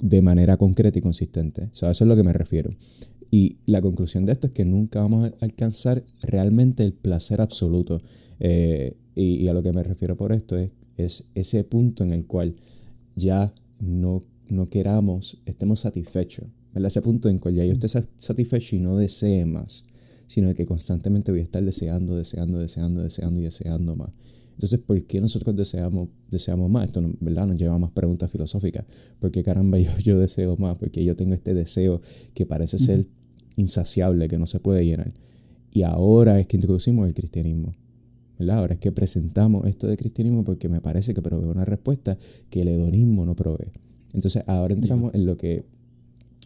de 0.00 0.22
manera 0.22 0.56
concreta 0.56 0.98
y 0.98 1.02
consistente. 1.02 1.64
O 1.64 1.74
sea, 1.74 1.90
eso 1.90 2.04
es 2.04 2.08
lo 2.08 2.16
que 2.16 2.24
me 2.24 2.32
refiero. 2.32 2.74
Y 3.30 3.58
la 3.66 3.80
conclusión 3.80 4.26
de 4.26 4.32
esto 4.32 4.48
es 4.48 4.52
que 4.52 4.64
nunca 4.64 5.00
vamos 5.00 5.32
a 5.32 5.44
alcanzar 5.44 6.04
realmente 6.22 6.82
el 6.82 6.92
placer 6.92 7.40
absoluto. 7.40 8.00
Eh, 8.40 8.96
y, 9.14 9.46
a 9.48 9.54
lo 9.54 9.62
que 9.62 9.72
me 9.72 9.82
refiero 9.82 10.16
por 10.16 10.32
esto 10.32 10.56
es, 10.56 10.72
es 10.96 11.28
ese 11.34 11.62
punto 11.64 12.02
en 12.02 12.10
el 12.10 12.26
cual 12.26 12.56
ya 13.14 13.54
no, 13.78 14.24
no 14.48 14.68
queramos, 14.68 15.38
estemos 15.46 15.80
satisfechos. 15.80 16.46
Ese 16.74 17.02
punto 17.02 17.28
en 17.28 17.38
que 17.38 17.52
ya 17.52 17.64
yo 17.64 17.72
esté 17.72 17.88
satisfecho 17.88 18.76
y 18.76 18.78
no 18.80 18.96
desee 18.96 19.44
más, 19.46 19.84
sino 20.26 20.52
que 20.54 20.66
constantemente 20.66 21.30
voy 21.30 21.40
a 21.40 21.44
estar 21.44 21.62
deseando, 21.62 22.16
deseando, 22.16 22.58
deseando, 22.58 23.02
deseando 23.02 23.40
y 23.40 23.44
deseando 23.44 23.96
más. 23.96 24.10
Entonces, 24.52 24.78
¿por 24.80 25.02
qué 25.04 25.20
nosotros 25.20 25.56
deseamos, 25.56 26.08
deseamos 26.30 26.70
más? 26.70 26.86
Esto 26.86 27.02
¿verdad? 27.20 27.46
nos 27.46 27.56
lleva 27.56 27.74
a 27.74 27.78
más 27.78 27.90
preguntas 27.90 28.30
filosóficas. 28.30 28.84
¿Por 29.18 29.30
qué 29.30 29.42
caramba 29.42 29.78
yo, 29.80 29.90
yo 29.98 30.18
deseo 30.18 30.56
más? 30.56 30.76
Porque 30.76 31.04
yo 31.04 31.16
tengo 31.16 31.34
este 31.34 31.54
deseo 31.54 32.00
que 32.34 32.46
parece 32.46 32.78
ser 32.78 33.06
insaciable, 33.56 34.28
que 34.28 34.38
no 34.38 34.46
se 34.46 34.60
puede 34.60 34.84
llenar. 34.84 35.12
Y 35.72 35.82
ahora 35.82 36.38
es 36.38 36.46
que 36.46 36.56
introducimos 36.56 37.08
el 37.08 37.14
cristianismo. 37.14 37.74
¿verdad? 38.38 38.58
Ahora 38.58 38.74
es 38.74 38.80
que 38.80 38.92
presentamos 38.92 39.66
esto 39.66 39.86
de 39.86 39.96
cristianismo 39.96 40.44
porque 40.44 40.68
me 40.68 40.80
parece 40.80 41.14
que 41.14 41.22
provee 41.22 41.48
una 41.48 41.64
respuesta 41.64 42.18
que 42.50 42.62
el 42.62 42.68
hedonismo 42.68 43.24
no 43.24 43.36
provee. 43.36 43.72
Entonces, 44.12 44.42
ahora 44.46 44.74
entramos 44.74 45.14
en 45.14 45.26
lo 45.26 45.36
que 45.36 45.64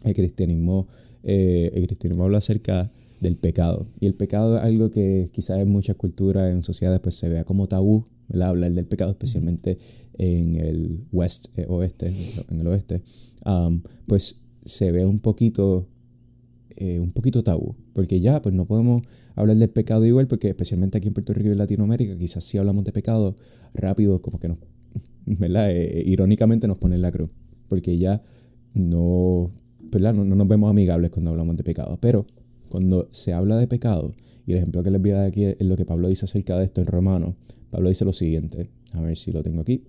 el 0.03 0.13
cristianismo, 0.13 0.87
eh, 1.23 1.71
el 1.73 1.87
cristianismo 1.87 2.25
habla 2.25 2.39
acerca 2.39 2.91
del 3.19 3.35
pecado. 3.35 3.87
Y 3.99 4.05
el 4.05 4.13
pecado 4.13 4.57
es 4.57 4.63
algo 4.63 4.91
que 4.91 5.29
quizás 5.31 5.59
en 5.59 5.69
muchas 5.69 5.95
culturas, 5.95 6.51
en 6.51 6.63
sociedades, 6.63 6.99
pues 7.01 7.15
se 7.15 7.29
vea 7.29 7.43
como 7.43 7.67
tabú, 7.67 8.05
¿verdad? 8.27 8.49
Hablar 8.49 8.71
del 8.73 8.85
pecado, 8.85 9.11
especialmente 9.11 9.77
en 10.17 10.55
el 10.55 11.05
west, 11.11 11.47
eh, 11.57 11.65
oeste, 11.67 12.13
en 12.49 12.59
el 12.59 12.67
oeste, 12.67 13.01
pues 14.05 14.41
se 14.63 14.91
ve 14.91 15.05
un 15.05 15.19
poquito, 15.19 15.87
eh, 16.75 16.99
un 16.99 17.11
poquito 17.11 17.43
tabú. 17.43 17.75
Porque 17.93 18.19
ya, 18.19 18.41
pues 18.41 18.53
no 18.53 18.65
podemos 18.65 19.01
hablar 19.35 19.57
del 19.57 19.69
pecado 19.69 20.05
igual, 20.05 20.27
porque 20.27 20.49
especialmente 20.49 20.97
aquí 20.97 21.07
en 21.07 21.13
Puerto 21.13 21.33
Rico 21.33 21.49
y 21.49 21.51
en 21.53 21.57
Latinoamérica, 21.57 22.17
quizás 22.17 22.43
si 22.43 22.57
hablamos 22.57 22.83
de 22.83 22.91
pecado 22.91 23.35
rápido, 23.73 24.21
como 24.21 24.39
que 24.39 24.49
nos, 24.49 24.59
irónicamente 26.05 26.67
nos 26.67 26.77
ponen 26.77 27.01
la 27.01 27.11
cruz. 27.11 27.29
Porque 27.67 27.97
ya 27.97 28.21
no 28.73 29.49
no, 29.91 30.23
nos 30.25 30.47
vemos 30.47 30.69
amigables 30.69 31.09
cuando 31.11 31.31
hablamos 31.31 31.55
de 31.57 31.63
pecado. 31.63 31.97
Pero 32.01 32.25
cuando 32.69 33.07
se 33.11 33.33
habla 33.33 33.57
de 33.57 33.67
pecado, 33.67 34.13
y 34.45 34.51
el 34.53 34.59
ejemplo 34.59 34.83
que 34.83 34.91
les 34.91 35.01
voy 35.01 35.11
a 35.11 35.17
dar 35.17 35.25
aquí 35.27 35.43
es 35.43 35.61
lo 35.61 35.75
que 35.75 35.85
Pablo 35.85 36.07
dice 36.07 36.25
acerca 36.25 36.57
de 36.57 36.65
esto 36.65 36.81
en 36.81 36.87
Romano, 36.87 37.35
Pablo 37.69 37.89
dice 37.89 38.05
lo 38.05 38.13
siguiente. 38.13 38.69
A 38.93 39.01
ver 39.01 39.17
si 39.17 39.31
lo 39.31 39.43
tengo 39.43 39.61
aquí. 39.61 39.83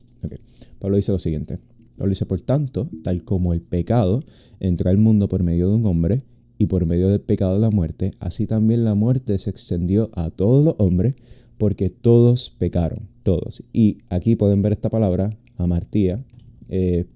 Pablo 0.79 0.97
dice 0.97 1.13
lo 1.13 1.19
siguiente. 1.19 1.59
Pablo 1.97 2.11
dice, 2.11 2.27
por 2.27 2.41
tanto, 2.41 2.89
tal 3.03 3.25
como 3.25 3.53
el 3.53 3.61
pecado 3.61 4.25
entró 4.61 4.91
al 4.91 4.99
mundo 4.99 5.29
por 5.29 5.43
medio 5.43 5.69
de 5.69 5.77
un 5.77 5.87
hombre, 5.87 6.23
y 6.59 6.67
por 6.67 6.85
medio 6.87 7.09
del 7.09 7.21
pecado 7.21 7.55
de 7.55 7.61
la 7.61 7.71
muerte, 7.71 8.11
así 8.19 8.47
también 8.47 8.85
la 8.85 8.95
muerte 8.95 9.39
se 9.39 9.49
extendió 9.49 10.11
a 10.15 10.31
todos 10.31 10.65
los 10.65 10.75
hombres, 10.79 11.15
porque 11.57 11.89
todos 11.89 12.51
pecaron, 12.51 13.09
todos. 13.23 13.63
Y 13.73 13.99
aquí 14.11 14.37
pueden 14.37 14.61
ver 14.61 14.73
esta 14.73 14.91
palabra, 14.91 15.37
amartía, 15.57 16.25
eh, 16.69 17.07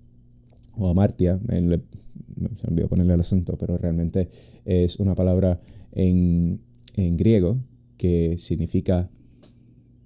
o 0.76 0.88
amartia, 0.88 1.40
en, 1.48 1.82
me 2.42 2.68
olvidó 2.68 2.88
ponerle 2.88 3.14
el 3.14 3.20
acento, 3.20 3.56
pero 3.56 3.78
realmente 3.78 4.28
es 4.64 4.96
una 4.96 5.14
palabra 5.14 5.60
en, 5.92 6.60
en 6.96 7.16
griego 7.16 7.58
que 7.96 8.36
significa 8.38 9.10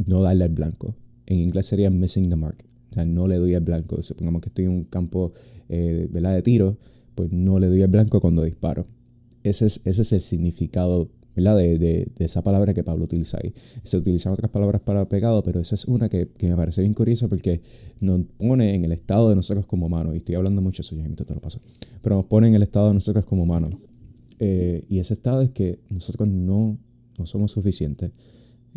no 0.04 0.22
darle 0.22 0.44
al 0.44 0.50
blanco. 0.50 0.94
En 1.26 1.38
inglés 1.38 1.66
sería 1.66 1.90
missing 1.90 2.28
the 2.28 2.36
mark. 2.36 2.64
O 2.90 2.94
sea, 2.94 3.04
no 3.04 3.26
le 3.26 3.36
doy 3.36 3.54
al 3.54 3.62
blanco. 3.62 4.02
Supongamos 4.02 4.40
que 4.42 4.48
estoy 4.48 4.66
en 4.66 4.72
un 4.72 4.84
campo 4.84 5.32
eh, 5.68 6.08
de 6.10 6.42
tiro, 6.42 6.78
pues 7.14 7.32
no 7.32 7.58
le 7.58 7.68
doy 7.68 7.82
al 7.82 7.88
blanco 7.88 8.20
cuando 8.20 8.42
disparo. 8.42 8.86
Ese 9.42 9.66
es, 9.66 9.80
ese 9.84 10.02
es 10.02 10.12
el 10.12 10.20
significado 10.20 11.10
de, 11.36 11.78
de, 11.78 12.10
esa 12.18 12.42
palabra 12.42 12.74
que 12.74 12.82
Pablo 12.82 13.04
utiliza 13.04 13.38
ahí. 13.42 13.52
Se 13.82 13.96
utilizan 13.96 14.32
otras 14.32 14.50
palabras 14.50 14.80
para 14.80 15.08
pecado, 15.08 15.42
pero 15.42 15.60
esa 15.60 15.74
es 15.74 15.84
una 15.84 16.08
que, 16.08 16.28
me 16.40 16.56
parece 16.56 16.80
bien 16.80 16.94
curiosa 16.94 17.28
porque 17.28 17.60
nos 18.00 18.22
pone 18.38 18.74
en 18.74 18.84
el 18.84 18.92
estado 18.92 19.28
de 19.28 19.36
nosotros 19.36 19.66
como 19.66 19.86
humanos. 19.86 20.14
Y 20.14 20.18
estoy 20.18 20.34
hablando 20.34 20.62
mucho 20.62 20.82
eso, 20.82 20.96
ya 20.96 21.24
te 21.24 21.34
lo 21.34 21.40
paso. 21.40 21.60
Pero 22.02 22.16
nos 22.16 22.26
pone 22.26 22.48
en 22.48 22.54
el 22.54 22.62
estado 22.62 22.88
de 22.88 22.94
nosotros 22.94 23.24
como 23.26 23.42
humanos. 23.42 23.74
Eh, 24.38 24.84
y 24.88 24.98
ese 24.98 25.14
estado 25.14 25.42
es 25.42 25.50
que 25.50 25.80
nosotros 25.88 26.28
no, 26.28 26.78
somos 27.24 27.52
suficientes. 27.52 28.10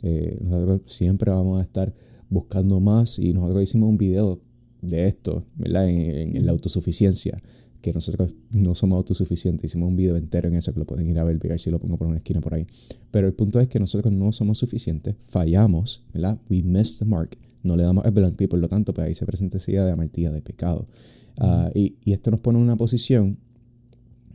Eh, 0.01 0.37
nosotros 0.41 0.81
siempre 0.85 1.31
vamos 1.31 1.59
a 1.59 1.63
estar 1.63 1.93
buscando 2.29 2.79
más 2.79 3.19
y 3.19 3.33
nosotros 3.33 3.63
hicimos 3.63 3.89
un 3.89 3.97
video 3.97 4.39
de 4.81 5.07
esto, 5.07 5.45
¿verdad? 5.55 5.89
En, 5.89 6.45
la 6.45 6.51
autosuficiencia 6.51 7.41
que 7.81 7.93
nosotros 7.93 8.33
no 8.51 8.75
somos 8.75 8.97
autosuficientes. 8.97 9.71
Hicimos 9.71 9.89
un 9.89 9.95
video 9.95 10.17
entero 10.17 10.47
en 10.47 10.55
eso 10.55 10.73
que 10.73 10.79
lo 10.79 10.85
pueden 10.85 11.09
ir 11.09 11.19
a 11.19 11.23
ver, 11.23 11.37
ver 11.37 11.59
si 11.59 11.69
lo 11.69 11.79
pongo 11.79 11.97
por 11.97 12.07
una 12.07 12.17
esquina 12.17 12.41
por 12.41 12.53
ahí. 12.53 12.67
Pero 13.11 13.27
el 13.27 13.33
punto 13.33 13.59
es 13.59 13.67
que 13.67 13.79
nosotros 13.79 14.13
no 14.13 14.31
somos 14.31 14.57
suficientes, 14.57 15.15
fallamos, 15.29 16.03
¿verdad? 16.13 16.39
We 16.49 16.63
missed 16.63 16.99
the 16.99 17.05
mark, 17.05 17.37
no 17.63 17.75
le 17.75 17.83
damos 17.83 18.05
el 18.05 18.11
blanco 18.11 18.43
y 18.43 18.47
por 18.47 18.59
lo 18.59 18.67
tanto, 18.67 18.93
pues 18.93 19.07
ahí 19.07 19.15
se 19.15 19.25
presenta 19.25 19.57
esa 19.57 19.71
idea 19.71 19.85
de 19.85 19.91
amartilla, 19.91 20.31
de 20.31 20.41
pecado. 20.41 20.85
Ah, 21.37 21.71
y, 21.73 21.95
y, 22.03 22.13
esto 22.13 22.31
nos 22.31 22.41
pone 22.41 22.57
en 22.57 22.65
una 22.65 22.75
posición 22.75 23.37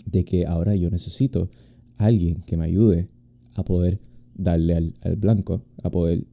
de 0.06 0.24
que 0.24 0.46
ahora 0.46 0.74
yo 0.74 0.90
necesito 0.90 1.50
a 1.98 2.06
alguien 2.06 2.42
que 2.46 2.56
me 2.56 2.64
ayude 2.64 3.08
a 3.56 3.64
poder 3.64 4.00
darle 4.34 4.74
al, 4.74 4.94
al 5.02 5.16
blanco, 5.16 5.62
a 5.82 5.90
poder 5.90 6.24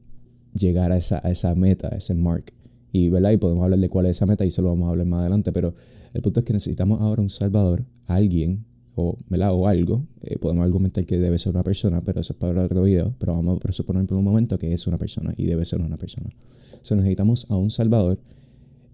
llegar 0.54 0.92
a 0.92 0.96
esa, 0.96 1.20
a 1.24 1.30
esa 1.30 1.54
meta, 1.54 1.88
a 1.92 1.96
ese 1.96 2.14
mark. 2.14 2.52
Y, 2.92 3.08
¿verdad? 3.08 3.30
y 3.32 3.36
podemos 3.38 3.64
hablar 3.64 3.78
de 3.78 3.88
cuál 3.88 4.06
es 4.06 4.16
esa 4.16 4.26
meta 4.26 4.44
y 4.44 4.48
eso 4.48 4.62
lo 4.62 4.68
vamos 4.68 4.88
a 4.88 4.90
hablar 4.90 5.06
más 5.06 5.20
adelante, 5.20 5.52
pero 5.52 5.74
el 6.12 6.22
punto 6.22 6.40
es 6.40 6.46
que 6.46 6.52
necesitamos 6.52 7.00
ahora 7.00 7.22
un 7.22 7.30
salvador, 7.30 7.84
alguien 8.06 8.64
o, 8.94 9.18
o 9.30 9.68
algo. 9.68 10.06
Eh, 10.22 10.38
podemos 10.38 10.64
argumentar 10.64 11.04
que 11.06 11.18
debe 11.18 11.38
ser 11.38 11.52
una 11.52 11.62
persona, 11.62 12.02
pero 12.02 12.20
eso 12.20 12.32
es 12.34 12.38
para 12.38 12.62
otro 12.62 12.82
video. 12.82 13.14
Pero 13.18 13.34
vamos 13.34 13.56
a 13.56 13.60
presuponer 13.60 14.06
por 14.06 14.18
un 14.18 14.24
momento 14.24 14.58
que 14.58 14.72
es 14.72 14.86
una 14.86 14.98
persona 14.98 15.32
y 15.36 15.46
debe 15.46 15.64
ser 15.64 15.80
una 15.80 15.96
persona. 15.96 16.30
Entonces 16.72 16.96
necesitamos 16.96 17.46
a 17.50 17.56
un 17.56 17.70
salvador, 17.70 18.18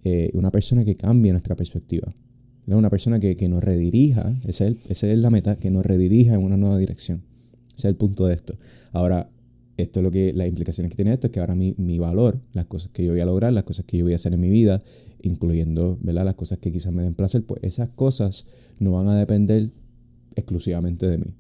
eh, 0.05 0.31
una 0.35 0.51
persona 0.51 0.85
que 0.85 0.97
cambie 0.97 1.33
nuestra 1.33 1.57
perspectiva. 1.57 2.13
Una 2.67 2.91
persona 2.91 3.19
que, 3.19 3.35
que 3.35 3.49
nos 3.49 3.65
redirija, 3.65 4.39
esa 4.45 4.67
es, 4.67 4.77
esa 4.89 5.07
es 5.07 5.19
la 5.19 5.31
meta, 5.31 5.57
que 5.57 5.71
nos 5.71 5.87
redirija 5.87 6.35
en 6.35 6.43
una 6.43 6.59
nueva 6.59 6.77
dirección. 6.77 7.23
Ese 7.69 7.75
es 7.77 7.85
el 7.87 7.97
punto 7.97 8.27
de 8.27 8.35
esto. 8.35 8.59
Ahora, 8.93 9.31
esto 9.79 10.01
es 10.01 10.05
lo 10.05 10.11
que 10.11 10.33
las 10.35 10.49
implicaciones 10.49 10.91
que 10.91 10.97
tiene 10.97 11.13
esto 11.13 11.29
es 11.29 11.33
que 11.33 11.41
ahora 11.41 11.55
mi, 11.55 11.75
mi, 11.79 11.99
valor, 11.99 12.43
las 12.53 12.67
cosas 12.67 12.91
que 12.93 13.05
yo 13.05 13.13
voy 13.13 13.21
a 13.21 13.25
lograr, 13.25 13.53
las 13.53 13.63
cosas 13.63 13.87
que 13.87 13.97
yo 13.97 14.05
voy 14.05 14.13
a 14.13 14.17
hacer 14.17 14.35
en 14.35 14.41
mi 14.41 14.51
vida, 14.51 14.83
incluyendo 15.23 15.99
¿verdad? 16.01 16.25
las 16.25 16.35
cosas 16.35 16.59
que 16.59 16.73
quizás 16.73 16.93
me 16.93 17.03
den 17.03 17.15
placer, 17.15 17.45
pues 17.45 17.63
esas 17.63 17.89
cosas 17.91 18.47
no 18.79 18.93
van 18.93 19.09
a 19.09 19.19
depender 19.19 19.71
exclusivamente 20.37 21.07
de 21.07 21.19
mí. 21.19 21.35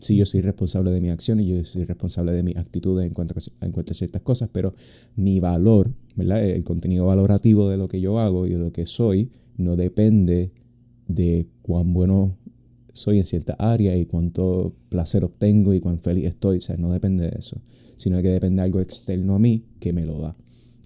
Sí, 0.00 0.16
yo 0.16 0.26
soy 0.26 0.42
responsable 0.42 0.92
de 0.92 1.00
mis 1.00 1.10
acciones, 1.10 1.46
yo 1.46 1.64
soy 1.64 1.84
responsable 1.84 2.32
de 2.32 2.42
mis 2.44 2.56
actitudes 2.56 3.06
en 3.06 3.14
cuanto 3.14 3.34
a, 3.36 3.64
en 3.66 3.72
cuanto 3.72 3.92
a 3.92 3.94
ciertas 3.94 4.22
cosas, 4.22 4.48
pero 4.52 4.74
mi 5.16 5.40
valor, 5.40 5.92
¿verdad? 6.14 6.44
el 6.44 6.62
contenido 6.62 7.06
valorativo 7.06 7.68
de 7.68 7.76
lo 7.76 7.88
que 7.88 8.00
yo 8.00 8.20
hago 8.20 8.46
y 8.46 8.50
de 8.50 8.58
lo 8.58 8.72
que 8.72 8.86
soy, 8.86 9.30
no 9.56 9.76
depende 9.76 10.52
de 11.08 11.48
cuán 11.62 11.92
bueno 11.92 12.36
soy 12.92 13.18
en 13.18 13.24
cierta 13.24 13.54
área 13.54 13.96
y 13.96 14.06
cuánto 14.06 14.74
placer 14.88 15.24
obtengo 15.24 15.74
y 15.74 15.80
cuán 15.80 15.98
feliz 15.98 16.26
estoy. 16.26 16.58
O 16.58 16.60
sea, 16.60 16.76
no 16.76 16.92
depende 16.92 17.28
de 17.28 17.38
eso, 17.38 17.60
sino 17.96 18.20
que 18.22 18.28
depende 18.28 18.60
de 18.60 18.66
algo 18.66 18.80
externo 18.80 19.34
a 19.34 19.38
mí 19.38 19.64
que 19.80 19.92
me 19.92 20.04
lo 20.04 20.20
da. 20.20 20.36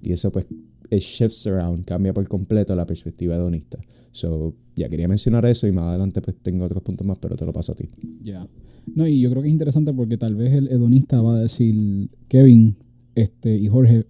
Y 0.02 0.12
eso 0.12 0.32
pues 0.32 0.46
it 0.92 1.00
shifts 1.00 1.46
around, 1.46 1.84
cambia 1.84 2.12
por 2.12 2.26
completo 2.28 2.76
la 2.76 2.86
perspectiva 2.86 3.34
hedonista. 3.34 3.78
So, 4.10 4.54
ya 4.76 4.88
quería 4.88 5.08
mencionar 5.08 5.46
eso 5.46 5.66
y 5.66 5.72
más 5.72 5.84
adelante 5.84 6.20
pues 6.20 6.36
tengo 6.42 6.64
otros 6.64 6.82
puntos 6.82 7.06
más, 7.06 7.18
pero 7.18 7.36
te 7.36 7.46
lo 7.46 7.52
paso 7.52 7.72
a 7.72 7.74
ti. 7.74 7.88
Ya. 8.22 8.46
No, 8.94 9.06
y 9.06 9.20
yo 9.20 9.30
creo 9.30 9.42
que 9.42 9.48
es 9.48 9.52
interesante 9.52 9.92
porque 9.94 10.18
tal 10.18 10.34
vez 10.34 10.52
el 10.52 10.68
hedonista 10.68 11.22
va 11.22 11.36
a 11.36 11.40
decir, 11.40 12.10
Kevin 12.28 12.76
este, 13.14 13.56
y 13.56 13.68
Jorge, 13.68 14.06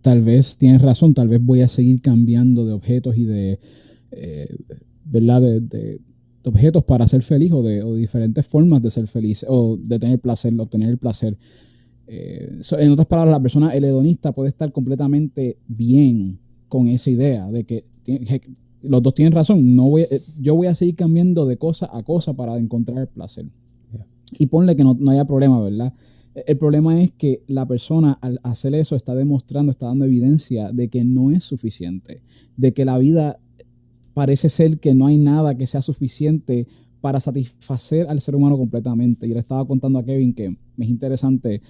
tal 0.00 0.22
vez 0.22 0.56
tienes 0.56 0.80
razón, 0.80 1.12
tal 1.12 1.28
vez 1.28 1.42
voy 1.42 1.60
a 1.60 1.68
seguir 1.68 2.00
cambiando 2.00 2.64
de 2.64 2.72
objetos 2.72 3.16
y 3.18 3.24
de, 3.24 3.58
eh, 4.12 4.56
¿verdad? 5.04 5.42
de 5.42 6.00
objetos 6.46 6.84
para 6.84 7.06
ser 7.08 7.22
feliz 7.22 7.52
o 7.52 7.62
de, 7.62 7.82
diferentes 7.96 8.46
formas 8.46 8.80
de 8.80 8.90
ser 8.90 9.08
feliz 9.08 9.44
o 9.48 9.76
de 9.76 9.98
tener 9.98 10.20
placer, 10.20 10.54
obtener 10.58 10.90
el 10.90 10.98
placer. 10.98 11.36
Eh, 12.06 12.60
en 12.78 12.92
otras 12.92 13.06
palabras, 13.06 13.32
la 13.32 13.42
persona, 13.42 13.70
el 13.74 13.84
hedonista 13.84 14.32
puede 14.32 14.48
estar 14.48 14.72
completamente 14.72 15.58
bien 15.66 16.38
con 16.68 16.88
esa 16.88 17.10
idea 17.10 17.50
de 17.50 17.64
que, 17.64 17.84
los 18.82 19.02
dos 19.02 19.14
tienen 19.14 19.32
razón. 19.32 19.74
No 19.74 19.88
voy, 19.88 20.02
eh, 20.02 20.20
yo 20.40 20.54
voy 20.54 20.68
a 20.68 20.74
seguir 20.74 20.94
cambiando 20.94 21.46
de 21.46 21.56
cosa 21.56 21.90
a 21.92 22.02
cosa 22.02 22.34
para 22.34 22.56
encontrar 22.56 22.98
el 22.98 23.08
placer. 23.08 23.46
Y 24.38 24.46
ponle 24.46 24.76
que 24.76 24.84
no, 24.84 24.96
no 24.98 25.10
haya 25.10 25.24
problema, 25.24 25.60
¿verdad? 25.60 25.94
E, 26.34 26.44
el 26.46 26.58
problema 26.58 27.00
es 27.00 27.10
que 27.10 27.42
la 27.48 27.66
persona 27.66 28.18
al 28.20 28.38
hacer 28.44 28.74
eso 28.74 28.94
está 28.94 29.14
demostrando, 29.14 29.72
está 29.72 29.86
dando 29.86 30.04
evidencia 30.04 30.70
de 30.72 30.88
que 30.88 31.04
no 31.04 31.30
es 31.30 31.42
suficiente, 31.42 32.22
de 32.56 32.72
que 32.72 32.84
la 32.84 32.98
vida 32.98 33.38
parece 34.14 34.48
ser 34.48 34.78
que 34.78 34.94
no 34.94 35.06
hay 35.06 35.18
nada 35.18 35.56
que 35.56 35.66
sea 35.66 35.82
suficiente 35.82 36.66
para 37.00 37.20
satisfacer 37.20 38.06
al 38.08 38.20
ser 38.20 38.34
humano 38.34 38.56
completamente. 38.56 39.26
Y 39.26 39.30
le 39.30 39.40
estaba 39.40 39.66
contando 39.66 39.98
a 39.98 40.04
Kevin 40.04 40.34
que 40.34 40.56
es 40.78 40.88
interesante 40.88 41.62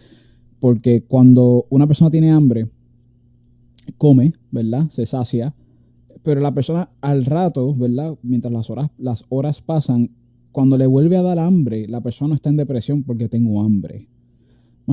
porque 0.60 1.02
cuando 1.02 1.66
una 1.70 1.86
persona 1.86 2.10
tiene 2.10 2.30
hambre, 2.30 2.68
come, 3.98 4.32
¿verdad? 4.50 4.88
Se 4.88 5.06
sacia, 5.06 5.54
pero 6.22 6.40
la 6.40 6.52
persona 6.52 6.90
al 7.00 7.24
rato, 7.24 7.74
¿verdad? 7.74 8.16
Mientras 8.22 8.52
las 8.52 8.70
horas, 8.70 8.90
las 8.98 9.24
horas 9.28 9.62
pasan, 9.62 10.10
cuando 10.52 10.76
le 10.76 10.86
vuelve 10.86 11.16
a 11.16 11.22
dar 11.22 11.38
hambre, 11.38 11.86
la 11.86 12.00
persona 12.00 12.34
está 12.34 12.48
en 12.48 12.56
depresión 12.56 13.02
porque 13.02 13.28
tengo 13.28 13.62
hambre. 13.62 14.08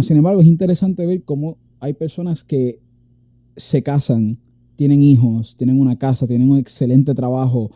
sin 0.02 0.18
embargo, 0.18 0.42
es 0.42 0.48
interesante 0.48 1.06
ver 1.06 1.24
cómo 1.24 1.58
hay 1.80 1.94
personas 1.94 2.44
que 2.44 2.80
se 3.56 3.82
casan 3.82 4.40
tienen 4.76 5.02
hijos, 5.02 5.56
tienen 5.56 5.80
una 5.80 5.98
casa, 5.98 6.28
tienen 6.28 6.50
un 6.50 6.58
excelente 6.58 7.14
trabajo, 7.14 7.72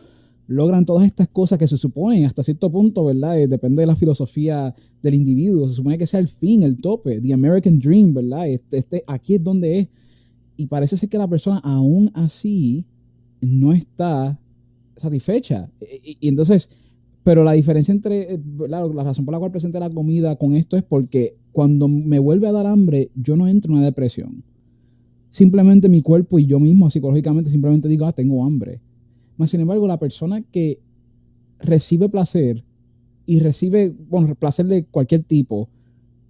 logran 0.48 0.86
todas 0.86 1.04
estas 1.04 1.28
cosas 1.28 1.58
que 1.58 1.66
se 1.66 1.76
suponen 1.76 2.24
hasta 2.24 2.42
cierto 2.42 2.72
punto, 2.72 3.04
¿verdad? 3.04 3.38
Eh, 3.38 3.46
depende 3.46 3.82
de 3.82 3.86
la 3.86 3.94
filosofía 3.94 4.74
del 5.02 5.14
individuo. 5.14 5.68
Se 5.68 5.74
supone 5.76 5.98
que 5.98 6.06
sea 6.06 6.20
el 6.20 6.28
fin, 6.28 6.62
el 6.62 6.80
tope, 6.80 7.20
the 7.20 7.34
American 7.34 7.78
Dream, 7.78 8.14
¿verdad? 8.14 8.48
Este, 8.48 8.78
este, 8.78 9.04
aquí 9.06 9.34
es 9.34 9.44
donde 9.44 9.78
es. 9.78 9.88
Y 10.56 10.66
parece 10.66 10.96
ser 10.96 11.10
que 11.10 11.18
la 11.18 11.28
persona 11.28 11.58
aún 11.58 12.10
así 12.14 12.86
no 13.42 13.74
está 13.74 14.40
satisfecha. 14.96 15.70
Y, 16.02 16.16
y 16.18 16.28
entonces, 16.28 16.70
pero 17.22 17.44
la 17.44 17.52
diferencia 17.52 17.92
entre, 17.92 18.34
eh, 18.34 18.40
la, 18.68 18.86
la, 18.86 19.04
razón 19.04 19.26
por 19.26 19.34
la 19.34 19.38
cual 19.38 19.52
presenté 19.52 19.78
la 19.78 19.90
comida 19.90 20.36
con 20.36 20.56
esto 20.56 20.78
es 20.78 20.82
porque 20.82 21.36
cuando 21.52 21.88
me 21.88 22.18
vuelve 22.18 22.48
a 22.48 22.52
dar 22.52 22.66
hambre, 22.66 23.10
yo 23.14 23.36
no 23.36 23.46
entro 23.46 23.70
en 23.70 23.78
una 23.78 23.86
depresión. 23.86 24.42
Simplemente 25.28 25.90
mi 25.90 26.00
cuerpo 26.00 26.38
y 26.38 26.46
yo 26.46 26.58
mismo 26.58 26.88
psicológicamente 26.88 27.50
simplemente 27.50 27.86
digo, 27.86 28.06
ah, 28.06 28.14
tengo 28.14 28.42
hambre. 28.42 28.80
Mas, 29.38 29.50
sin 29.50 29.60
embargo, 29.60 29.86
la 29.86 29.98
persona 29.98 30.42
que 30.42 30.80
recibe 31.58 32.10
placer 32.10 32.64
y 33.24 33.40
recibe, 33.40 33.94
placer 34.38 34.66
de 34.66 34.84
cualquier 34.84 35.22
tipo, 35.22 35.70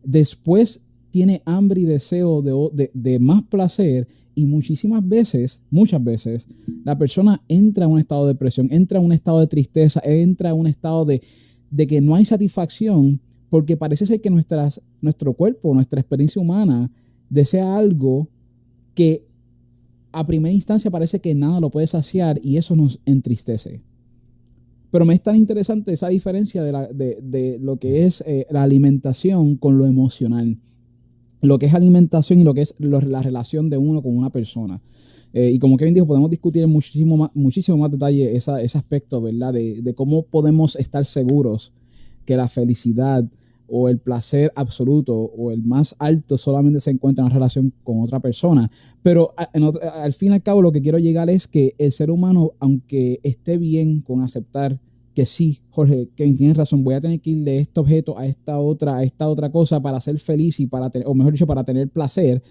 después 0.05 0.85
tiene 1.11 1.43
hambre 1.47 1.81
y 1.81 1.85
deseo 1.85 2.43
de, 2.43 2.91
de, 2.93 3.19
más 3.19 3.43
placer 3.45 4.07
y 4.35 4.47
muchísimas 4.47 5.07
veces, 5.07 5.63
muchas 5.71 6.03
veces, 6.05 6.47
la 6.85 6.97
persona 6.97 7.43
entra 7.49 7.87
en 7.87 7.93
un 7.93 7.99
estado 7.99 8.27
de 8.27 8.35
depresión, 8.35 8.69
entra 8.71 8.99
en 8.99 9.05
un 9.05 9.13
estado 9.13 9.41
de 9.41 9.47
tristeza, 9.47 10.01
entra 10.05 10.51
en 10.51 10.57
un 10.57 10.67
estado 10.67 11.05
de, 11.05 11.23
de 11.71 11.87
que 11.87 12.01
no 12.01 12.15
hay 12.15 12.25
satisfacción 12.25 13.21
porque 13.49 13.77
parece 13.77 14.07
ser 14.07 14.21
que 14.21 14.31
nuestras, 14.31 14.83
nuestro 15.01 15.33
cuerpo, 15.33 15.73
nuestra 15.75 16.01
experiencia 16.01 16.41
humana 16.41 16.91
desea 17.31 17.77
algo 17.77 18.29
que 18.95 19.28
a 20.13 20.27
primera 20.27 20.53
instancia 20.53 20.91
parece 20.91 21.21
que 21.21 21.35
nada 21.35 21.61
lo 21.61 21.71
puede 21.71 21.87
saciar 21.87 22.41
y 22.43 22.57
eso 22.57 22.77
nos 22.77 23.01
entristece. 23.05 23.83
Pero 24.91 25.05
me 25.05 25.15
es 25.15 25.23
tan 25.23 25.37
interesante 25.37 25.93
esa 25.93 26.09
diferencia 26.09 26.63
de, 26.63 27.59
lo 27.61 27.77
que 27.77 28.05
es 28.05 28.25
eh, 28.27 28.47
la 28.51 28.63
alimentación 28.63 29.57
con 29.57 29.77
lo 29.77 29.87
emocional. 29.87 30.59
Lo 31.43 31.59
que 31.59 31.67
es 31.67 31.75
alimentación 31.75 32.41
y 32.41 32.45
lo 32.45 32.55
que 32.55 32.63
es 32.63 32.75
la 32.79 33.23
relación 33.23 33.69
de 33.69 33.77
uno 33.77 34.03
con 34.03 34.17
una 34.17 34.31
persona. 34.31 34.81
Eh, 35.35 35.51
y 35.53 35.59
como 35.59 35.77
Kevin 35.77 35.95
dijo, 35.95 36.07
podemos 36.07 36.31
discutir 36.31 36.63
en 36.63 36.71
muchísimo 36.71 37.17
más, 37.19 37.31
muchísimo 37.35 37.77
más 37.77 37.91
detalle 37.91 38.35
ese 38.35 38.79
aspecto, 38.79 39.21
¿verdad? 39.21 39.53
De, 39.53 39.83
de, 39.83 39.95
cómo 39.95 40.23
podemos 40.23 40.75
estar 40.77 41.05
seguros 41.05 41.75
que 42.25 42.37
la 42.37 42.49
felicidad 42.49 43.25
o 43.69 43.89
el 43.89 43.99
placer 43.99 44.53
absoluto 44.57 45.15
o 45.15 45.51
el 45.53 45.63
más 45.63 45.95
alto 45.99 46.37
solamente 46.37 46.81
se 46.81 46.91
encuentra 46.91 47.23
en 47.23 47.27
una 47.27 47.35
relación 47.35 47.73
con 47.85 48.01
otra 48.01 48.21
persona. 48.21 48.69
Pero 49.03 49.35
al 49.37 50.13
fin 50.13 50.33
y 50.33 50.35
al 50.35 50.43
cabo 50.43 50.63
lo 50.63 50.73
que 50.73 50.83
quiero 50.83 50.99
llegar 50.99 51.31
es 51.31 51.47
que 51.47 51.75
el 51.79 51.93
ser 51.93 52.11
humano, 52.11 52.53
aunque 52.59 53.21
esté 53.23 53.59
bien 53.59 54.01
con 54.01 54.23
aceptar 54.23 54.81
que 55.15 55.27
sí, 55.27 55.61
Jorge, 55.71 56.09
que 56.15 56.33
tienes 56.33 56.57
razón, 56.57 56.85
voy 56.85 56.95
a 56.95 57.01
tener 57.01 57.21
que 57.21 57.31
ir 57.31 57.45
de 57.45 57.59
este 57.59 57.81
objeto 57.81 58.19
a 58.19 58.27
esta 58.27 58.59
otra, 58.59 58.97
a 58.97 59.03
esta 59.03 59.29
otra 59.29 59.51
cosa 59.51 59.83
para 59.83 60.01
ser 60.01 60.19
feliz 60.19 60.61
y 60.61 60.67
para 60.67 60.91
tener, 60.91 61.09
o 61.09 61.15
mejor 61.15 61.33
dicho, 61.33 61.47
para 61.47 61.65
tener 61.65 61.89
placer, 61.89 62.43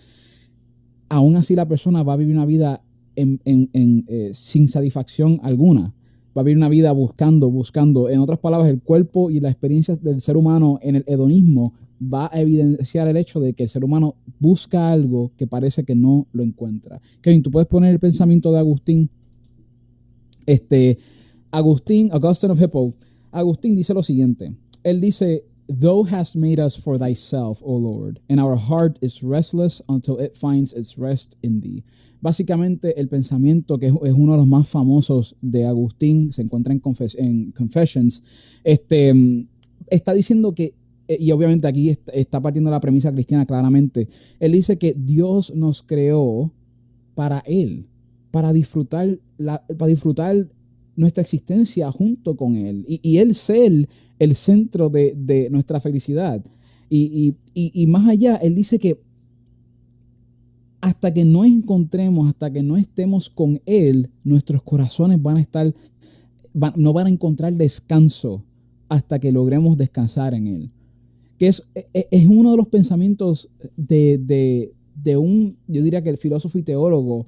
aún 1.09 1.35
así 1.37 1.55
la 1.55 1.67
persona 1.67 2.03
va 2.03 2.13
a 2.13 2.17
vivir 2.17 2.35
una 2.35 2.45
vida 2.45 2.83
eh, 3.15 4.29
sin 4.33 4.67
satisfacción 4.67 5.39
alguna 5.43 5.93
va 6.37 6.41
a 6.41 6.43
vivir 6.43 6.57
una 6.57 6.69
vida 6.69 6.91
buscando, 6.91 7.49
buscando. 7.49 8.09
En 8.09 8.19
otras 8.19 8.37
palabras, 8.37 8.69
el 8.69 8.79
cuerpo 8.79 9.31
y 9.31 9.39
la 9.39 9.49
experiencia 9.49 9.95
del 9.95 10.21
ser 10.21 10.37
humano 10.37 10.77
en 10.83 10.97
el 10.97 11.03
hedonismo 11.07 11.73
va 12.01 12.29
a 12.31 12.39
evidenciar 12.39 13.07
el 13.07 13.17
hecho 13.17 13.39
de 13.39 13.53
que 13.53 13.63
el 13.63 13.69
ser 13.69 13.83
humano 13.83 14.15
busca 14.39 14.91
algo 14.91 15.31
que 15.35 15.47
parece 15.47 15.83
que 15.83 15.95
no 15.95 16.27
lo 16.33 16.43
encuentra. 16.43 17.01
Kevin, 17.21 17.41
tú 17.41 17.49
puedes 17.49 17.67
poner 17.67 17.91
el 17.91 17.99
pensamiento 17.99 18.51
de 18.51 18.59
Agustín. 18.59 19.09
Este, 20.45 20.99
Agustín, 21.49 22.11
Augustine 22.11 22.53
of 22.53 22.61
Hippo, 22.61 22.93
Agustín 23.31 23.75
dice 23.75 23.95
lo 23.95 24.03
siguiente. 24.03 24.55
Él 24.83 25.01
dice, 25.01 25.43
Thou 25.69 26.03
hast 26.03 26.35
made 26.35 26.59
us 26.59 26.77
for 26.77 26.97
thyself, 26.97 27.61
O 27.61 27.75
Lord, 27.75 28.21
and 28.29 28.39
our 28.39 28.55
heart 28.55 28.97
is 29.01 29.21
restless 29.21 29.81
until 29.89 30.17
it 30.17 30.37
finds 30.37 30.71
its 30.73 30.97
rest 30.97 31.35
in 31.43 31.59
thee. 31.59 31.83
Básicamente, 32.21 32.97
el 32.99 33.09
pensamiento 33.09 33.77
que 33.77 33.87
es 33.87 34.13
uno 34.13 34.31
de 34.31 34.37
los 34.37 34.47
más 34.47 34.69
famosos 34.69 35.35
de 35.41 35.65
Agustín, 35.65 36.31
se 36.31 36.41
encuentra 36.41 36.73
en, 36.73 36.81
en 37.17 37.51
Confessions, 37.51 38.23
este, 38.63 39.13
está 39.89 40.13
diciendo 40.13 40.55
que, 40.55 40.73
eh, 41.09 41.17
y 41.19 41.31
obviamente 41.31 41.67
aquí 41.67 41.89
está, 42.13 42.41
partiendo 42.41 42.71
la 42.71 42.79
premisa 42.79 43.11
cristiana 43.11 43.45
claramente, 43.45 44.07
él 44.39 44.53
dice 44.53 44.77
que 44.77 44.93
Dios 44.97 45.53
nos 45.53 45.83
creó 45.83 46.53
para 47.13 47.39
Él, 47.39 47.87
para 48.31 48.53
disfrutar, 48.53 49.19
la, 49.37 49.65
para 49.65 49.89
disfrutar 49.89 50.47
nuestra 50.97 51.21
existencia 51.21 51.89
junto 51.91 52.35
con 52.35 52.55
Él 52.55 52.83
y, 52.87 53.17
Él 53.19 53.35
ser 53.35 53.87
el 54.19 54.35
centro 54.35 54.89
de, 54.89 55.47
nuestra 55.51 55.79
felicidad. 55.79 56.43
Y, 56.89 57.85
más 57.87 58.09
allá, 58.09 58.35
Él 58.37 58.55
dice 58.55 58.79
que 58.79 58.99
hasta 60.81 61.13
que 61.13 61.23
no 61.23 61.45
encontremos, 61.45 62.27
hasta 62.27 62.51
que 62.51 62.63
no 62.63 62.77
estemos 62.77 63.29
con 63.29 63.61
Él, 63.65 64.09
nuestros 64.23 64.63
corazones 64.63 65.21
van 65.21 65.37
a 65.37 65.41
estar, 65.41 65.73
no 66.75 66.93
van 66.93 67.07
a 67.07 67.11
encontrar 67.11 67.53
descanso 67.53 68.43
hasta 68.89 69.19
que 69.19 69.31
logremos 69.31 69.77
descansar 69.77 70.33
en 70.33 70.47
Él. 70.47 70.71
Que 71.37 71.47
es, 71.47 71.69
e, 71.75 71.87
e, 71.93 72.07
es 72.09 72.25
uno 72.25 72.51
de 72.51 72.57
los 72.57 72.67
pensamientos 72.67 73.49
de, 73.75 74.17
de, 74.17 74.73
de 74.95 75.17
un, 75.17 75.57
yo 75.67 75.83
diría 75.83 76.01
que 76.01 76.09
el 76.09 76.17
filósofo 76.17 76.57
y 76.57 76.63
teólogo, 76.63 77.27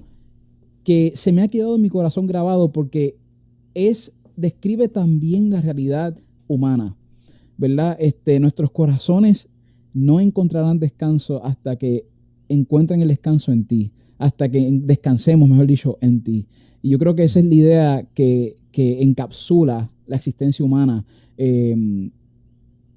que 0.82 1.12
se 1.14 1.32
me 1.32 1.42
ha 1.42 1.48
quedado 1.48 1.76
en 1.76 1.82
mi 1.82 1.88
corazón 1.90 2.26
grabado 2.26 2.72
porque 2.72 3.19
es, 3.74 4.12
describe 4.36 4.88
también 4.88 5.50
la 5.50 5.60
realidad 5.60 6.16
humana, 6.46 6.96
¿verdad? 7.56 7.96
Este, 8.00 8.40
nuestros 8.40 8.70
corazones 8.70 9.50
no 9.94 10.20
encontrarán 10.20 10.78
descanso 10.78 11.44
hasta 11.44 11.76
que 11.76 12.06
encuentren 12.48 13.02
el 13.02 13.08
descanso 13.08 13.52
en 13.52 13.64
ti, 13.64 13.92
hasta 14.18 14.48
que 14.50 14.68
descansemos, 14.82 15.48
mejor 15.48 15.66
dicho, 15.66 15.98
en 16.00 16.22
ti. 16.22 16.46
Y 16.82 16.90
yo 16.90 16.98
creo 16.98 17.14
que 17.14 17.24
esa 17.24 17.40
es 17.40 17.46
la 17.46 17.54
idea 17.54 18.08
que, 18.14 18.56
encapsula 18.72 19.92
la 20.06 20.16
existencia 20.16 20.64
humana 20.64 21.04
em, 21.36 22.10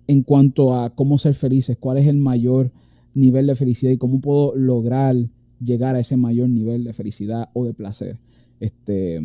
en 0.07 0.23
cuanto 0.23 0.73
a 0.73 0.95
cómo 0.95 1.17
ser 1.17 1.33
felices, 1.33 1.75
cuál 1.77 1.97
es 1.97 2.07
el 2.07 2.15
mayor 2.15 2.71
nivel 3.13 3.47
de 3.47 3.55
felicidad 3.55 3.91
y 3.91 3.97
cómo 3.97 4.21
puedo 4.21 4.55
lograr 4.55 5.15
llegar 5.59 5.95
a 5.95 5.99
ese 5.99 6.15
mayor 6.15 6.47
nivel 6.49 6.85
de 6.85 6.93
felicidad 6.93 7.49
o 7.53 7.65
de 7.65 7.73
placer. 7.73 8.19
Este, 8.59 9.19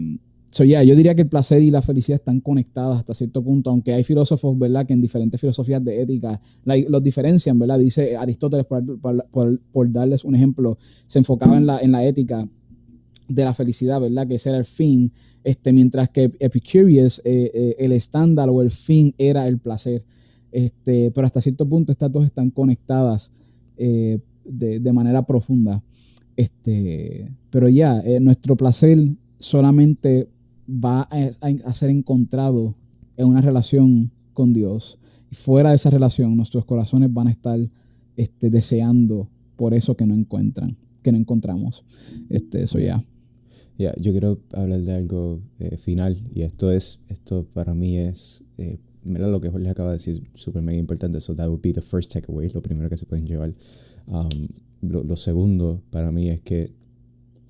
So, 0.50 0.64
yeah, 0.64 0.82
yo 0.82 0.96
diría 0.96 1.14
que 1.14 1.22
el 1.22 1.28
placer 1.28 1.62
y 1.62 1.70
la 1.70 1.82
felicidad 1.82 2.16
están 2.16 2.40
conectadas 2.40 2.98
hasta 2.98 3.12
cierto 3.12 3.42
punto, 3.42 3.70
aunque 3.70 3.92
hay 3.92 4.02
filósofos, 4.02 4.58
¿verdad?, 4.58 4.87
que 4.87 4.94
en 4.94 5.00
diferentes 5.00 5.38
filosofías 5.38 5.84
de 5.84 6.00
ética 6.00 6.40
los 6.64 7.02
diferencian, 7.02 7.58
¿verdad? 7.58 7.78
Dice 7.78 8.16
Aristóteles, 8.16 8.64
por, 8.66 9.92
darles 9.92 10.24
un 10.24 10.34
ejemplo, 10.34 10.78
se 11.06 11.18
enfocaba 11.18 11.56
en 11.58 11.66
la, 11.66 11.80
en 11.80 11.92
la 11.92 12.04
ética 12.04 12.48
de 13.28 13.44
la 13.44 13.52
felicidad, 13.52 14.00
¿verdad?, 14.00 14.26
que 14.26 14.37
ese 14.37 14.48
era 14.48 14.58
el 14.58 14.64
fin, 14.64 15.12
este, 15.44 15.72
mientras 15.72 16.08
que 16.08 16.32
Epicurus, 16.40 17.20
eh, 17.24 17.50
eh, 17.54 17.76
el 17.78 17.92
estándar 17.92 18.48
o 18.48 18.62
el 18.62 18.70
fin 18.70 19.14
era 19.18 19.46
el 19.48 19.58
placer. 19.58 20.04
Este, 20.50 21.11
pero 21.11 21.26
hasta 21.26 21.42
cierto 21.42 21.68
punto 21.68 21.92
estas 21.92 22.11
dos 22.11 22.24
están 22.24 22.50
conectadas 22.50 23.30
eh, 23.76 24.18
de, 24.44 24.92
manera 24.92 25.26
profunda. 25.26 25.82
Este, 26.37 27.30
pero 27.50 27.68
ya, 27.68 28.02
nuestro 28.20 28.56
placer 28.56 28.98
solamente 29.38 30.28
va 30.68 31.09
a, 31.11 31.72
ser 31.72 31.90
encontrado 31.90 32.76
en 33.16 33.26
una 33.26 33.40
relación 33.40 34.12
con 34.33 34.52
Dios. 34.52 34.98
Y 35.31 35.35
fuera 35.35 35.70
de 35.70 35.76
esa 35.76 35.90
relación, 35.90 36.37
nuestros 36.37 36.64
corazones 36.64 37.12
van 37.12 37.28
a 37.28 37.31
estar 37.31 37.59
este, 38.16 38.50
deseando 38.50 39.28
por 39.57 39.74
eso 39.74 39.96
que 39.96 40.07
no 40.07 40.14
encuentran, 40.14 40.76
que 41.02 41.12
no 41.12 41.18
encontramos. 41.18 41.85
Este, 42.28 42.62
eso 42.62 42.78
ya. 42.78 43.04
Ya, 43.78 43.94
yo 43.96 44.11
quiero 44.11 44.40
hablar 44.54 44.81
de 44.81 44.92
algo 44.92 45.40
eh, 45.61 45.76
final 45.76 46.20
y 46.35 46.42
esto 46.42 46.72
es, 46.72 47.00
esto 47.09 47.46
para 47.52 47.74
mí 47.74 47.96
es, 47.96 48.44
eh, 48.57 48.78
lo 49.04 49.40
que 49.40 49.50
Jorge 49.50 49.68
acaba 49.68 49.90
de 49.90 49.96
decir, 49.96 50.28
súper 50.35 50.62
mega 50.62 50.78
importante, 50.78 51.20
so 51.20 51.35
that 51.37 51.48
would 51.48 51.62
be 51.62 51.72
the 51.72 51.81
first 51.81 52.12
takeaway, 52.12 52.50
lo 52.50 52.61
primero 52.61 52.90
que 52.90 52.96
se 52.96 53.07
pueden 53.07 53.24
llevar. 53.24 53.54
Um, 54.07 54.48
lo, 54.81 55.04
lo, 55.04 55.16
segundo 55.16 55.81
para 55.90 56.11
mí 56.11 56.28
es 56.28 56.40
que 56.40 56.72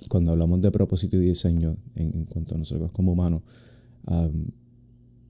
cuando 0.09 0.33
hablamos 0.33 0.61
de 0.61 0.71
propósito 0.71 1.17
y 1.17 1.21
diseño 1.21 1.77
en, 1.97 2.25
cuanto 2.27 2.55
a 2.55 2.59
nosotros 2.59 2.91
como 2.93 3.13
humanos, 3.13 3.43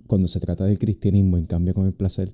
cuando 0.06 0.28
se 0.28 0.40
trata 0.40 0.64
del 0.64 0.78
cristianismo 0.78 1.36
en 1.36 1.46
cambio 1.46 1.74
con 1.74 1.86
el 1.86 1.92
placer, 1.92 2.32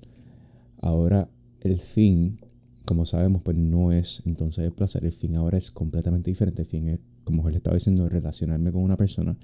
ahora 0.79 1.29
el 1.61 1.77
fin, 1.77 2.39
como 2.85 3.05
sabemos, 3.05 3.41
pues 3.41 3.57
no 3.57 3.91
es 3.91 4.21
entonces 4.25 4.63
el 4.63 4.71
placer, 4.71 5.03
el 5.03 5.11
fin 5.11 5.35
ahora 5.35 5.57
es 5.57 5.71
completamente 5.71 6.29
diferente. 6.29 6.61
El 6.61 6.67
fin 6.67 6.87
es, 6.89 6.99
como 7.23 7.47
él 7.49 7.55
estaba 7.55 7.75
diciendo, 7.75 8.07
relacionarme 8.07 8.71
con 8.71 8.83
una 8.83 8.95
persona 8.95 9.37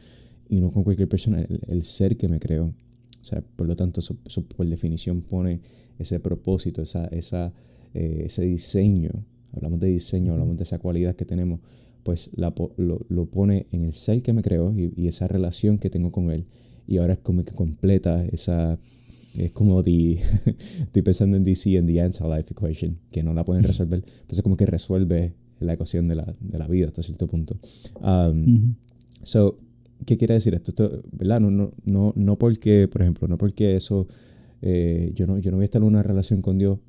y 0.47 0.59
no 0.61 0.71
con 0.71 0.83
cualquier 0.83 1.09
persona, 1.09 1.43
el, 1.67 1.83
ser 1.83 2.17
que 2.17 2.27
me 2.27 2.39
creo. 2.39 2.65
O 2.65 3.23
sea, 3.23 3.41
por 3.41 3.67
lo 3.67 3.75
tanto, 3.75 3.99
eso, 3.99 4.15
por 4.55 4.65
definición 4.67 5.21
pone 5.21 5.61
ese 5.97 6.19
propósito, 6.19 6.81
esa, 6.81 7.05
esa, 7.07 7.53
eh, 7.93 8.23
ese 8.25 8.43
diseño. 8.43 9.11
Hablamos 9.53 9.79
de 9.79 9.87
diseño, 9.87 10.33
hablamos 10.33 10.57
de 10.57 10.63
esa 10.63 10.79
cualidad 10.79 11.15
que 11.15 11.25
tenemos 11.25 11.59
pues 12.03 12.29
lo, 12.35 13.05
lo, 13.09 13.25
pone 13.25 13.67
en 13.71 13.85
el 13.85 13.93
ser 13.93 14.21
que 14.21 14.33
me 14.33 14.41
creo 14.41 14.73
y, 14.75 15.07
esa 15.07 15.27
relación 15.27 15.77
que 15.77 15.89
tengo 15.89 16.11
con 16.11 16.31
él. 16.31 16.45
Y 16.87 16.97
ahora 16.97 17.13
es 17.13 17.19
como 17.19 17.43
que 17.45 17.53
completa 17.53 18.25
esa, 18.25 18.79
es 19.37 19.51
como 19.51 19.83
de, 19.83 20.19
estoy 20.79 21.01
pensando 21.01 21.37
en 21.37 21.43
DC, 21.43 21.75
en 21.75 21.87
the 21.87 22.01
answer 22.01 22.27
life 22.27 22.51
equation, 22.51 22.97
que 23.11 23.23
no 23.23 23.33
la 23.33 23.43
pueden 23.43 23.63
resolver, 23.63 24.03
pues 24.27 24.39
es 24.39 24.41
como 24.41 24.57
que 24.57 24.65
resuelve 24.65 25.33
la 25.59 25.73
ecuación 25.73 26.07
de 26.07 26.15
la, 26.15 26.35
de 26.39 26.57
la 26.57 26.67
vida 26.67 26.87
hasta 26.87 27.03
cierto 27.03 27.27
punto. 27.27 27.57
Um, 28.01 28.75
so, 29.23 29.59
¿qué 30.05 30.17
quiere 30.17 30.33
decir 30.33 30.53
esto? 30.53 30.71
esto 30.71 31.01
¿verdad? 31.11 31.39
No, 31.39 31.51
no, 31.51 31.71
no, 31.85 32.13
no 32.15 32.37
porque, 32.37 32.87
por 32.87 33.01
ejemplo, 33.01 33.27
no 33.27 33.37
porque 33.37 33.75
eso, 33.75 34.07
eh, 34.61 35.11
yo, 35.13 35.27
no, 35.27 35.37
yo 35.37 35.51
no 35.51 35.57
voy 35.57 35.63
a 35.63 35.65
estar 35.65 35.81
en 35.81 35.87
una 35.87 36.03
relación 36.03 36.41
con 36.41 36.57
Dios 36.57 36.79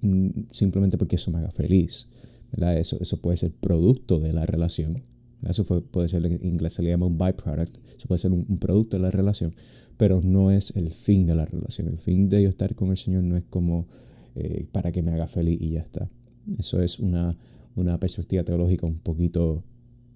mm, 0.00 0.28
simplemente 0.50 0.96
porque 0.98 1.16
eso 1.16 1.30
me 1.30 1.38
haga 1.38 1.50
feliz. 1.50 2.08
Eso, 2.52 3.16
puede 3.20 3.36
ser 3.36 3.52
producto 3.52 4.18
de 4.18 4.32
la 4.32 4.46
relación. 4.46 5.02
Eso 5.48 5.64
puede 5.64 6.08
ser, 6.08 6.26
en 6.26 6.44
inglés 6.44 6.74
se 6.74 6.82
le 6.82 6.90
llama 6.90 7.06
un 7.06 7.16
byproduct. 7.16 7.78
Eso 7.96 8.08
puede 8.08 8.18
ser 8.18 8.32
un, 8.32 8.44
producto 8.58 8.96
de 8.96 9.02
la 9.02 9.10
relación, 9.10 9.54
pero 9.96 10.20
no 10.20 10.50
es 10.50 10.76
el 10.76 10.92
fin 10.92 11.26
de 11.26 11.34
la 11.34 11.46
relación. 11.46 11.88
El 11.88 11.98
fin 11.98 12.28
de 12.28 12.42
yo 12.42 12.48
estar 12.48 12.74
con 12.74 12.90
el 12.90 12.96
Señor 12.96 13.24
no 13.24 13.36
es 13.36 13.44
como 13.44 13.86
eh, 14.34 14.66
para 14.72 14.92
que 14.92 15.02
me 15.02 15.12
haga 15.12 15.28
feliz 15.28 15.60
y 15.60 15.70
ya 15.70 15.80
está. 15.80 16.10
Eso 16.58 16.82
es 16.82 16.98
una, 16.98 17.36
una 17.76 17.98
perspectiva 17.98 18.44
teológica 18.44 18.86
un 18.86 18.98
poquito 18.98 19.64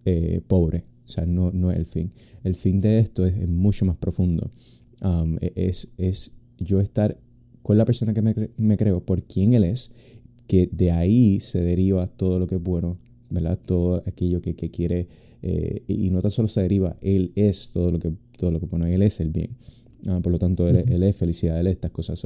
eh, 0.05 0.43
pobre. 0.47 0.85
O 1.07 1.09
sea, 1.09 1.27
no, 1.27 1.51
no 1.53 1.71
es 1.71 1.79
el 1.79 1.87
fin. 1.87 2.11
El 2.43 2.55
fin 2.55 2.81
de 2.81 2.99
esto 2.99 3.25
es, 3.27 3.49
mucho 3.49 3.85
más 3.85 3.97
profundo. 3.97 4.51
Um, 5.03 5.37
e, 5.41 5.53
es, 5.57 5.93
es 5.99 6.33
yo 6.59 6.81
estar 6.81 7.19
con 7.63 7.79
la 7.79 7.85
persona 7.85 8.13
que 8.13 8.23
me, 8.23 8.35
me 8.57 8.77
creo 8.77 9.05
por 9.05 9.25
quién 9.25 9.55
Él 9.55 9.65
es 9.65 9.93
que 10.47 10.69
de 10.71 10.91
ahí 10.91 11.41
se 11.41 11.61
deriva 11.61 12.07
todo 12.07 12.39
lo 12.39 12.47
que 12.47 12.57
es 12.57 12.63
bueno, 12.63 12.99
¿verdad? 13.31 13.59
Todo 13.65 14.03
aquello 14.07 14.41
que, 14.43 14.55
quiere, 14.55 15.09
eh, 15.43 15.83
y 15.87 16.11
no 16.11 16.23
tan 16.23 16.31
solo 16.31 16.49
se 16.49 16.63
deriva, 16.63 16.97
Él 17.01 17.33
es 17.35 17.71
todo 17.71 17.91
lo 17.91 17.99
que, 17.99 18.13
todo 18.39 18.51
lo 18.51 18.61
que 18.61 18.67
bueno, 18.67 18.87
Él 18.87 19.03
es 19.03 19.21
el 19.21 19.31
bien. 19.31 19.57
Ah, 20.07 20.21
por 20.23 20.33
lo 20.33 20.39
tanto, 20.39 20.69
él, 20.69 21.03
es 21.03 21.17
felicidad, 21.17 21.59
Él 21.59 21.67
es 21.67 21.75
estas 21.75 21.91
cosas. 21.91 22.23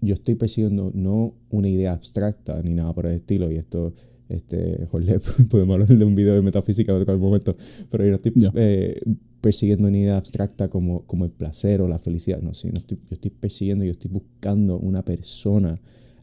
yo 0.00 0.14
estoy 0.14 0.34
persiguiendo 0.34 0.90
no 0.94 1.34
una 1.50 1.68
idea 1.68 1.92
abstracta 1.92 2.62
ni 2.62 2.74
nada 2.74 2.94
por 2.94 3.06
el 3.06 3.12
estilo, 3.12 3.50
y 3.50 3.56
esto, 3.56 3.92
este, 4.28 4.86
Jorge, 4.90 5.20
podemos 5.50 5.74
hablar 5.74 5.88
de 5.88 6.04
un 6.04 6.14
video 6.14 6.34
de 6.34 6.42
metafísica 6.42 6.92
en 6.92 7.02
otro 7.02 7.18
momento, 7.18 7.54
pero 7.90 8.04
yo 8.04 8.10
no 8.10 8.16
estoy 8.16 8.32
eh, 8.54 9.00
persiguiendo 9.40 9.88
una 9.88 9.98
idea 9.98 10.16
abstracta 10.16 10.68
como, 10.68 11.02
como 11.02 11.26
el 11.26 11.32
placer 11.32 11.82
o 11.82 11.88
la 11.88 11.98
felicidad, 11.98 12.40
no, 12.40 12.54
sí, 12.54 12.68
no 12.68 12.78
estoy, 12.78 12.96
yo 12.96 13.14
estoy 13.14 13.30
persiguiendo, 13.30 13.84
yo 13.84 13.92
estoy 13.92 14.10
buscando 14.10 14.78
una 14.78 15.04
persona 15.04 15.78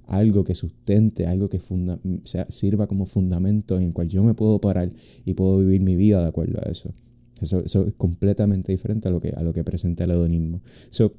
algo 0.07 0.43
que 0.43 0.55
sustente, 0.55 1.25
algo 1.25 1.49
que 1.49 1.59
funda 1.59 1.99
sea, 2.23 2.45
sirva 2.49 2.87
como 2.87 3.05
fundamento 3.05 3.77
en 3.77 3.83
el 3.83 3.93
cual 3.93 4.07
yo 4.07 4.23
me 4.23 4.33
puedo 4.33 4.59
parar 4.59 4.91
y 5.25 5.33
puedo 5.33 5.59
vivir 5.59 5.81
mi 5.81 5.95
vida 5.95 6.21
de 6.21 6.27
acuerdo 6.27 6.59
a 6.59 6.69
eso. 6.69 6.93
Eso, 7.41 7.61
es 7.61 7.93
completamente 7.97 8.71
diferente 8.71 9.07
a 9.07 9.11
lo 9.11 9.19
que, 9.19 9.29
a 9.29 9.43
lo 9.43 9.53
que 9.53 9.63
presenta 9.63 10.05
el 10.05 10.11
hedonismo. 10.11 10.61
So, 10.89 11.13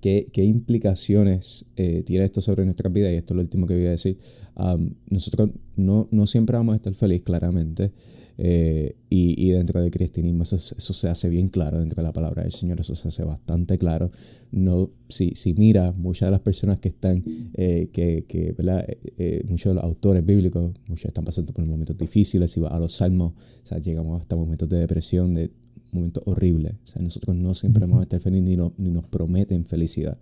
¿qué, 0.00 0.26
¿qué, 0.32 0.44
implicaciones 0.44 1.66
eh, 1.76 2.02
tiene 2.04 2.24
esto 2.24 2.40
sobre 2.40 2.64
nuestra 2.64 2.90
vida? 2.90 3.10
Y 3.10 3.16
esto 3.16 3.32
es 3.32 3.36
lo 3.36 3.42
último 3.42 3.66
que 3.66 3.74
voy 3.74 3.86
a 3.86 3.90
decir. 3.90 4.18
Um, 4.56 4.94
nosotros 5.08 5.50
no, 5.76 6.06
no 6.10 6.26
siempre 6.26 6.56
vamos 6.56 6.74
a 6.74 6.76
estar 6.76 6.92
felices, 6.94 7.22
claramente. 7.22 7.92
Eh, 8.42 8.96
y, 9.10 9.50
dentro 9.50 9.82
del 9.82 9.90
cristianismo 9.90 10.44
eso, 10.44 10.56
eso, 10.56 10.94
se 10.94 11.08
hace 11.08 11.28
bien 11.28 11.50
claro, 11.50 11.78
dentro 11.78 11.96
de 11.96 12.04
la 12.04 12.12
palabra 12.14 12.42
del 12.42 12.52
Señor 12.52 12.80
eso 12.80 12.94
se 12.94 13.08
hace 13.08 13.22
bastante 13.22 13.76
claro. 13.76 14.10
No, 14.50 14.90
si, 15.10 15.32
si 15.34 15.52
mira, 15.52 15.92
muchas 15.92 16.28
de 16.28 16.30
las 16.30 16.40
personas 16.40 16.80
que 16.80 16.88
están, 16.88 17.22
eh, 17.52 17.90
que, 17.92 18.24
que 18.26 18.52
¿verdad? 18.52 18.86
Eh, 19.18 19.44
muchos 19.46 19.72
de 19.72 19.74
los 19.74 19.84
autores 19.84 20.24
bíblicos, 20.24 20.72
muchos 20.88 21.04
están 21.04 21.24
pasando 21.24 21.52
por 21.52 21.66
momentos 21.66 21.98
difíciles, 21.98 22.50
si 22.50 22.60
va 22.60 22.68
a 22.68 22.80
los 22.80 22.94
salmos, 22.94 23.32
o 23.34 23.66
sea, 23.66 23.78
llegamos 23.78 24.18
hasta 24.18 24.36
momentos 24.36 24.70
de 24.70 24.78
depresión, 24.78 25.34
de 25.34 25.50
momentos 25.92 26.22
horribles. 26.24 26.72
O 26.84 26.86
sea, 26.86 27.02
nosotros 27.02 27.36
no 27.36 27.54
siempre 27.54 27.82
vamos 27.82 28.00
a 28.00 28.02
estar 28.04 28.20
felices 28.20 28.42
ni, 28.42 28.56
ni 28.78 28.90
nos 28.90 29.06
prometen 29.06 29.66
felicidad. 29.66 30.18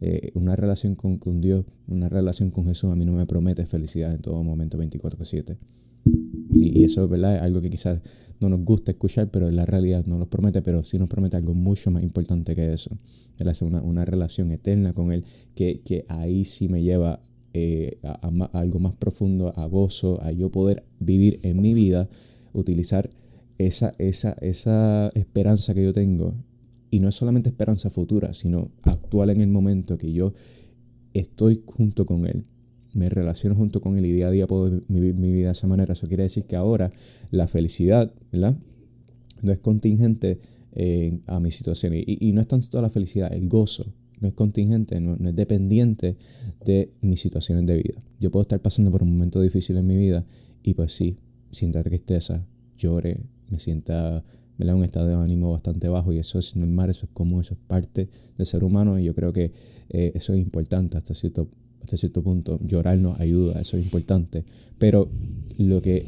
Eh, 0.00 0.32
una 0.34 0.56
relación 0.56 0.96
con, 0.96 1.18
con, 1.18 1.40
Dios, 1.40 1.66
una 1.86 2.08
relación 2.08 2.50
con 2.50 2.64
Jesús 2.64 2.90
a 2.90 2.96
mí 2.96 3.04
no 3.04 3.12
me 3.12 3.26
promete 3.26 3.64
felicidad 3.64 4.12
en 4.12 4.22
todo 4.22 4.42
momento 4.42 4.76
24/7. 4.76 5.56
Y, 6.52 6.84
eso 6.84 7.08
¿verdad? 7.08 7.36
es 7.36 7.42
algo 7.42 7.60
que 7.60 7.70
quizás 7.70 8.00
no 8.40 8.48
nos 8.48 8.64
gusta 8.64 8.92
escuchar, 8.92 9.30
pero 9.30 9.50
la 9.50 9.66
realidad 9.66 10.04
no 10.06 10.18
nos 10.18 10.28
promete, 10.28 10.62
pero 10.62 10.82
sí 10.82 10.98
nos 10.98 11.08
promete 11.08 11.36
algo 11.36 11.54
mucho 11.54 11.90
más 11.90 12.02
importante 12.02 12.56
que 12.56 12.72
eso. 12.72 12.90
Él 13.38 13.48
hace 13.48 13.64
una, 13.64 13.82
una 13.82 14.04
relación 14.04 14.50
eterna 14.50 14.92
con 14.92 15.12
Él, 15.12 15.24
que, 15.54 15.80
que 15.84 16.04
ahí 16.08 16.44
sí 16.44 16.68
me 16.68 16.82
lleva 16.82 17.20
eh, 17.52 17.98
a, 18.04 18.20
algo 18.52 18.78
más 18.78 18.94
profundo, 18.94 19.52
a 19.56 19.66
gozo, 19.66 20.22
a 20.22 20.30
yo 20.30 20.50
poder 20.50 20.84
vivir 21.00 21.40
en 21.42 21.60
mi 21.60 21.74
vida, 21.74 22.08
utilizar 22.52 23.10
esa, 23.58 23.92
esa, 23.98 24.36
esa 24.40 25.08
esperanza 25.14 25.74
que 25.74 25.82
yo 25.82 25.92
tengo. 25.92 26.34
Y 26.90 27.00
no 27.00 27.08
es 27.08 27.14
solamente 27.14 27.50
esperanza 27.50 27.90
futura, 27.90 28.34
sino 28.34 28.70
actual 28.82 29.30
en 29.30 29.40
el 29.40 29.48
momento 29.48 29.98
que 29.98 30.12
yo 30.12 30.32
estoy 31.12 31.62
junto 31.66 32.06
con 32.06 32.26
Él. 32.26 32.44
Me 32.92 33.08
relaciono 33.08 33.54
junto 33.54 33.80
con 33.80 33.96
Él 33.96 34.06
y 34.06 34.12
día 34.12 34.28
a 34.28 34.30
día 34.30 34.46
puedo 34.46 34.82
vivir 34.88 35.14
mi 35.14 35.30
vida 35.30 35.46
de 35.46 35.52
esa 35.52 35.66
manera. 35.66 35.92
Eso 35.92 36.08
quiere 36.08 36.24
decir 36.24 36.44
que 36.44 36.56
ahora 36.56 36.90
la 37.30 37.46
felicidad, 37.46 38.12
¿verdad? 38.32 38.56
No 39.42 39.52
es 39.52 39.60
contingente 39.60 40.40
eh, 40.72 41.20
a 41.26 41.40
mi 41.40 41.50
situación. 41.50 41.94
Y, 41.94 42.04
y, 42.06 42.32
no 42.32 42.40
es 42.40 42.48
tanto 42.48 42.80
la 42.82 42.90
felicidad, 42.90 43.32
el 43.32 43.48
gozo 43.48 43.86
no 44.20 44.28
es 44.28 44.34
contingente, 44.34 45.00
no, 45.00 45.14
es 45.14 45.34
dependiente 45.34 46.16
de 46.64 46.90
mis 47.00 47.20
situaciones 47.20 47.66
de 47.66 47.76
vida. 47.76 48.02
Yo 48.18 48.30
puedo 48.30 48.42
estar 48.42 48.60
pasando 48.60 48.90
por 48.90 49.02
un 49.02 49.12
momento 49.12 49.40
difícil 49.40 49.76
en 49.78 49.86
mi 49.86 49.96
vida 49.96 50.24
y 50.62 50.74
pues 50.74 50.92
sí, 50.92 51.16
sienta 51.50 51.82
tristeza, 51.82 52.46
llore, 52.76 53.18
me 53.48 53.58
sienta 53.58 54.22
en 54.58 54.74
un 54.74 54.84
estado 54.84 55.08
de 55.08 55.14
ánimo 55.14 55.52
bastante 55.52 55.88
bajo 55.88 56.12
y 56.12 56.18
eso 56.18 56.38
es 56.38 56.54
normal, 56.54 56.90
eso 56.90 57.06
es 57.06 57.12
común, 57.12 57.40
eso 57.40 57.54
es 57.54 57.60
parte 57.66 58.10
del 58.36 58.46
ser 58.46 58.62
humano 58.62 58.98
y 58.98 59.04
yo 59.04 59.14
creo 59.14 59.32
que 59.32 59.52
eh, 59.88 60.12
eso 60.14 60.34
es 60.34 60.40
importante 60.40 60.98
hasta 60.98 61.14
cierto, 61.14 61.48
hasta 61.80 61.96
cierto 61.96 62.22
punto. 62.22 62.58
Llorar 62.62 62.98
nos 62.98 63.18
ayuda, 63.20 63.60
eso 63.60 63.76
es 63.76 63.84
importante. 63.84 64.44
Pero 64.78 65.08
lo 65.58 65.82
que 65.82 66.04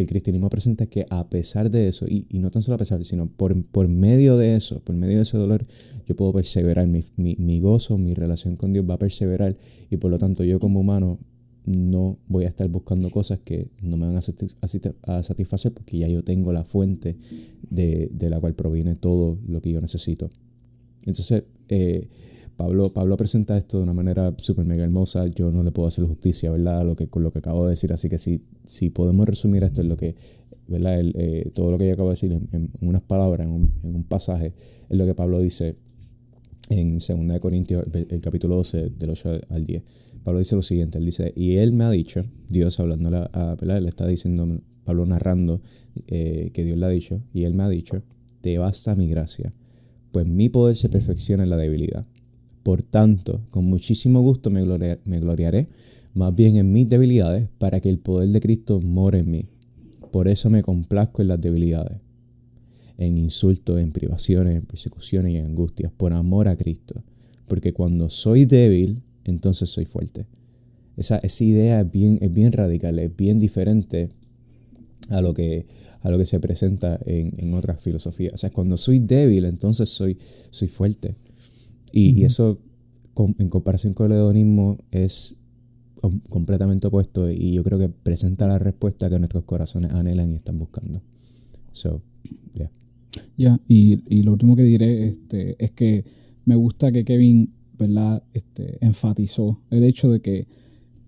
el 0.00 0.06
cristianismo 0.06 0.48
presenta 0.48 0.86
que 0.86 1.06
a 1.10 1.28
pesar 1.28 1.70
de 1.70 1.88
eso, 1.88 2.06
y, 2.08 2.26
no 2.32 2.50
tan 2.50 2.62
solo 2.62 2.76
a 2.76 2.78
pesar, 2.78 3.04
sino 3.04 3.28
por, 3.28 3.62
por, 3.64 3.88
medio 3.88 4.36
de 4.36 4.56
eso, 4.56 4.80
por 4.80 4.96
medio 4.96 5.16
de 5.16 5.22
ese 5.22 5.36
dolor, 5.36 5.66
yo 6.06 6.16
puedo 6.16 6.32
perseverar, 6.32 6.86
mi, 6.86 7.04
mi, 7.16 7.60
gozo, 7.60 7.98
mi 7.98 8.14
relación 8.14 8.56
con 8.56 8.72
Dios 8.72 8.84
va 8.88 8.94
a 8.94 8.98
perseverar 8.98 9.56
y 9.90 9.96
por 9.96 10.10
lo 10.10 10.18
tanto 10.18 10.44
yo 10.44 10.58
como 10.58 10.80
humano 10.80 11.18
no 11.66 12.18
voy 12.26 12.46
a 12.46 12.48
estar 12.48 12.66
buscando 12.68 13.10
cosas 13.10 13.40
que 13.44 13.70
no 13.82 13.96
me 13.96 14.06
van 14.06 14.16
a, 14.16 14.20
a 14.20 15.22
satisfacer 15.22 15.72
porque 15.72 15.98
ya 15.98 16.08
yo 16.08 16.24
tengo 16.24 16.52
la 16.52 16.64
fuente 16.64 17.16
de, 17.68 18.10
de, 18.12 18.30
la 18.30 18.40
cual 18.40 18.54
proviene 18.54 18.96
todo 18.96 19.38
lo 19.46 19.60
que 19.60 19.70
yo 19.70 19.80
necesito. 19.80 20.30
Entonces, 21.00 21.44
eh, 21.68 22.08
Pablo, 22.60 22.92
Pablo 22.92 23.16
presenta 23.16 23.56
esto 23.56 23.78
de 23.78 23.84
una 23.84 23.94
manera 23.94 24.34
súper 24.36 24.66
mega 24.66 24.84
hermosa. 24.84 25.26
Yo 25.28 25.50
no 25.50 25.62
le 25.62 25.72
puedo 25.72 25.88
hacer 25.88 26.04
justicia, 26.04 26.50
¿verdad? 26.50 26.84
lo 26.84 26.94
que, 26.94 27.08
con 27.08 27.22
lo 27.22 27.32
que 27.32 27.38
acabo 27.38 27.64
de 27.64 27.70
decir. 27.70 27.90
Así 27.90 28.10
que 28.10 28.18
si, 28.18 28.44
si 28.64 28.90
podemos 28.90 29.24
resumir 29.24 29.64
esto 29.64 29.80
en 29.80 29.88
lo 29.88 29.96
que, 29.96 30.14
¿verdad? 30.68 31.00
Eh, 31.00 31.52
todo 31.54 31.70
lo 31.70 31.78
que 31.78 31.86
yo 31.86 31.94
acabo 31.94 32.10
de 32.10 32.16
decir 32.16 32.32
en, 32.32 32.70
unas 32.82 33.00
palabras, 33.00 33.46
en 33.46 33.72
un, 33.82 34.04
pasaje, 34.04 34.52
es 34.90 34.98
lo 34.98 35.06
que 35.06 35.14
Pablo 35.14 35.40
dice 35.40 35.76
en 36.68 36.98
2 36.98 37.40
Corintios, 37.40 37.82
el, 37.94 38.20
capítulo 38.20 38.56
12, 38.56 38.90
del 38.90 39.08
8 39.08 39.40
al 39.48 39.64
10. 39.64 39.82
Pablo 40.22 40.40
dice 40.40 40.54
lo 40.54 40.60
siguiente, 40.60 40.98
él 40.98 41.06
dice, 41.06 41.32
y 41.34 41.56
él 41.56 41.72
me 41.72 41.84
ha 41.84 41.90
dicho, 41.90 42.26
Dios 42.50 42.78
hablando, 42.78 43.08
¿verdad? 43.08 43.80
Le 43.80 43.88
está 43.88 44.06
diciendo, 44.06 44.60
Pablo 44.84 45.06
narrando 45.06 45.62
eh, 46.08 46.50
que 46.52 46.62
Dios 46.66 46.76
le 46.76 46.84
ha 46.84 46.90
dicho, 46.90 47.22
y 47.32 47.44
él 47.44 47.54
me 47.54 47.62
ha 47.62 47.70
dicho, 47.70 48.02
te 48.42 48.58
basta 48.58 48.94
mi 48.94 49.08
gracia, 49.08 49.50
pues 50.12 50.26
mi 50.26 50.50
poder 50.50 50.76
se 50.76 50.90
perfecciona 50.90 51.44
en 51.44 51.48
la 51.48 51.56
debilidad. 51.56 52.04
Por 52.62 52.82
tanto, 52.82 53.40
con 53.50 53.64
muchísimo 53.64 54.20
gusto 54.20 54.50
me, 54.50 54.62
gloriaré 54.62 55.68
más 56.12 56.34
bien 56.34 56.56
en 56.56 56.72
mis 56.72 56.88
debilidades 56.88 57.48
para 57.58 57.80
que 57.80 57.88
el 57.88 57.98
poder 57.98 58.28
de 58.30 58.40
Cristo 58.40 58.80
more 58.80 59.18
en 59.18 59.30
mí. 59.30 59.48
Por 60.12 60.28
eso 60.28 60.50
me 60.50 60.62
complazco 60.62 61.22
en 61.22 61.28
las 61.28 61.40
debilidades, 61.40 61.98
en 62.98 63.16
insultos, 63.16 63.80
en 63.80 63.92
privaciones, 63.92 64.56
en 64.56 64.66
persecuciones 64.66 65.32
y 65.32 65.36
en 65.36 65.46
angustias, 65.46 65.92
por 65.92 66.12
amor 66.12 66.48
a 66.48 66.56
Cristo. 66.56 67.02
Porque 67.46 67.72
cuando 67.72 68.10
soy 68.10 68.44
débil, 68.44 69.02
entonces 69.24 69.70
soy 69.70 69.86
fuerte. 69.86 70.26
Esa, 70.96 71.20
idea 71.40 71.80
es 71.80 71.90
bien, 71.90 72.18
es 72.20 72.32
bien 72.32 72.52
radical, 72.52 72.98
es 72.98 73.16
bien 73.16 73.38
diferente 73.38 74.10
a 75.08 75.22
lo 75.22 75.32
que, 75.32 75.66
a 76.02 76.10
lo 76.10 76.18
que 76.18 76.26
se 76.26 76.40
presenta 76.40 76.98
en, 77.06 77.32
en 77.38 77.54
otras 77.54 77.80
filosofías. 77.80 78.34
O 78.34 78.36
sea, 78.36 78.50
cuando 78.50 78.76
soy 78.76 78.98
débil, 78.98 79.46
entonces 79.46 79.88
soy, 79.88 80.18
soy 80.50 80.68
fuerte. 80.68 81.14
Y, 81.92 82.24
eso, 82.24 82.58
en 83.38 83.48
comparación 83.48 83.94
con 83.94 84.10
el 84.10 84.18
hedonismo, 84.18 84.78
es 84.90 85.36
completamente 86.28 86.86
opuesto 86.86 87.30
y 87.30 87.52
yo 87.52 87.62
creo 87.62 87.78
que 87.78 87.90
presenta 87.90 88.46
la 88.46 88.58
respuesta 88.58 89.10
que 89.10 89.18
nuestros 89.18 89.44
corazones 89.44 89.92
anhelan 89.92 90.32
y 90.32 90.36
están 90.36 90.58
buscando. 90.58 91.02
So, 91.72 92.02
yeah. 92.54 92.70
Ya, 93.36 93.60
y, 93.68 94.22
lo 94.22 94.32
último 94.32 94.56
que 94.56 94.62
diré 94.62 95.08
este, 95.08 95.62
es 95.62 95.70
que 95.72 96.04
me 96.44 96.54
gusta 96.54 96.90
que 96.92 97.04
Kevin, 97.04 97.52
¿verdad? 97.78 98.22
Este, 98.32 98.78
enfatizó 98.84 99.60
el 99.70 99.84
hecho 99.84 100.10
de 100.10 100.20
que 100.20 100.46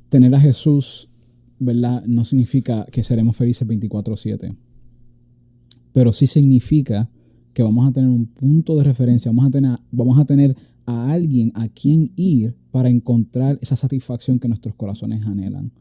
tener 0.09 0.35
a 0.35 0.41
Jesús, 0.41 1.09
¿verdad? 1.59 2.05
No 2.07 2.25
significa 2.25 2.87
que 2.91 3.03
seremos 3.03 3.37
felices 3.37 3.67
24/7, 3.67 4.55
pero 5.93 6.13
sí 6.13 6.27
significa 6.27 7.11
que 7.55 7.63
vamos 7.63 7.87
a 7.87 7.93
tener 7.93 8.11
un 8.11 8.27
punto 8.27 8.77
de 8.77 8.85
referencia, 8.85 9.31
vamos 9.31 9.47
a 9.47 9.51
tener, 9.51 9.79
vamos 9.91 10.19
a 10.19 10.25
tener 10.25 10.57
a 10.87 11.13
alguien 11.13 11.53
a 11.55 11.69
quien 11.69 12.13
ir 12.17 12.55
para 12.71 12.89
encontrar 12.89 13.59
esa 13.61 13.77
satisfacción 13.77 14.39
que 14.39 14.49
nuestros 14.49 14.75
corazones 14.75 15.25
anhelan. 15.27 15.73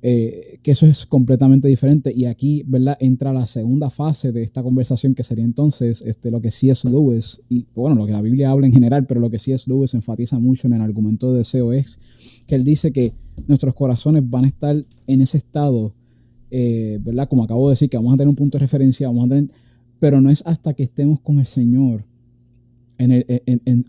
Eh, 0.00 0.60
que 0.62 0.70
eso 0.70 0.86
es 0.86 1.06
completamente 1.06 1.66
diferente 1.66 2.12
y 2.14 2.26
aquí 2.26 2.62
¿verdad? 2.68 2.96
entra 3.00 3.32
la 3.32 3.48
segunda 3.48 3.90
fase 3.90 4.30
de 4.30 4.42
esta 4.42 4.62
conversación 4.62 5.12
que 5.12 5.24
sería 5.24 5.44
entonces 5.44 6.02
este, 6.06 6.30
lo 6.30 6.40
que 6.40 6.52
C.S. 6.52 6.88
Lewis 6.88 7.42
y 7.48 7.66
bueno 7.74 7.96
lo 7.96 8.06
que 8.06 8.12
la 8.12 8.22
Biblia 8.22 8.52
habla 8.52 8.68
en 8.68 8.72
general 8.72 9.06
pero 9.08 9.18
lo 9.18 9.28
que 9.28 9.40
C.S. 9.40 9.68
Lewis 9.68 9.94
enfatiza 9.94 10.38
mucho 10.38 10.68
en 10.68 10.74
el 10.74 10.82
argumento 10.82 11.32
de 11.32 11.38
deseo 11.38 11.72
es 11.72 11.98
que 12.46 12.54
él 12.54 12.62
dice 12.62 12.92
que 12.92 13.12
nuestros 13.48 13.74
corazones 13.74 14.22
van 14.30 14.44
a 14.44 14.46
estar 14.46 14.86
en 15.08 15.20
ese 15.20 15.38
estado 15.38 15.92
eh, 16.52 17.00
¿verdad? 17.02 17.28
como 17.28 17.42
acabo 17.42 17.68
de 17.68 17.72
decir 17.72 17.90
que 17.90 17.96
vamos 17.96 18.14
a 18.14 18.18
tener 18.18 18.28
un 18.28 18.36
punto 18.36 18.56
de 18.56 18.60
referencia 18.60 19.08
vamos 19.08 19.24
a 19.24 19.28
tener 19.30 19.50
pero 19.98 20.20
no 20.20 20.30
es 20.30 20.44
hasta 20.46 20.74
que 20.74 20.84
estemos 20.84 21.18
con 21.18 21.40
el 21.40 21.46
Señor 21.46 22.04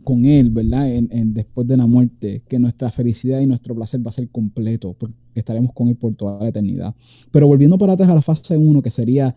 con 0.03 0.25
Él, 0.25 0.51
¿verdad? 0.51 0.89
En, 0.93 1.33
después 1.33 1.67
de 1.67 1.77
la 1.77 1.87
muerte, 1.87 2.43
que 2.47 2.59
nuestra 2.59 2.91
felicidad 2.91 3.39
y 3.39 3.47
nuestro 3.47 3.73
placer 3.73 4.05
va 4.05 4.09
a 4.09 4.13
ser 4.13 4.29
completo, 4.29 4.95
porque 4.97 5.15
estaremos 5.33 5.73
con 5.73 5.87
Él 5.87 5.95
por 5.95 6.13
toda 6.15 6.41
la 6.41 6.49
eternidad. 6.49 6.95
Pero 7.31 7.47
volviendo 7.47 7.77
para 7.77 7.93
atrás 7.93 8.09
a 8.09 8.15
la 8.15 8.21
fase 8.21 8.55
1, 8.55 8.81
que 8.81 8.91
sería 8.91 9.35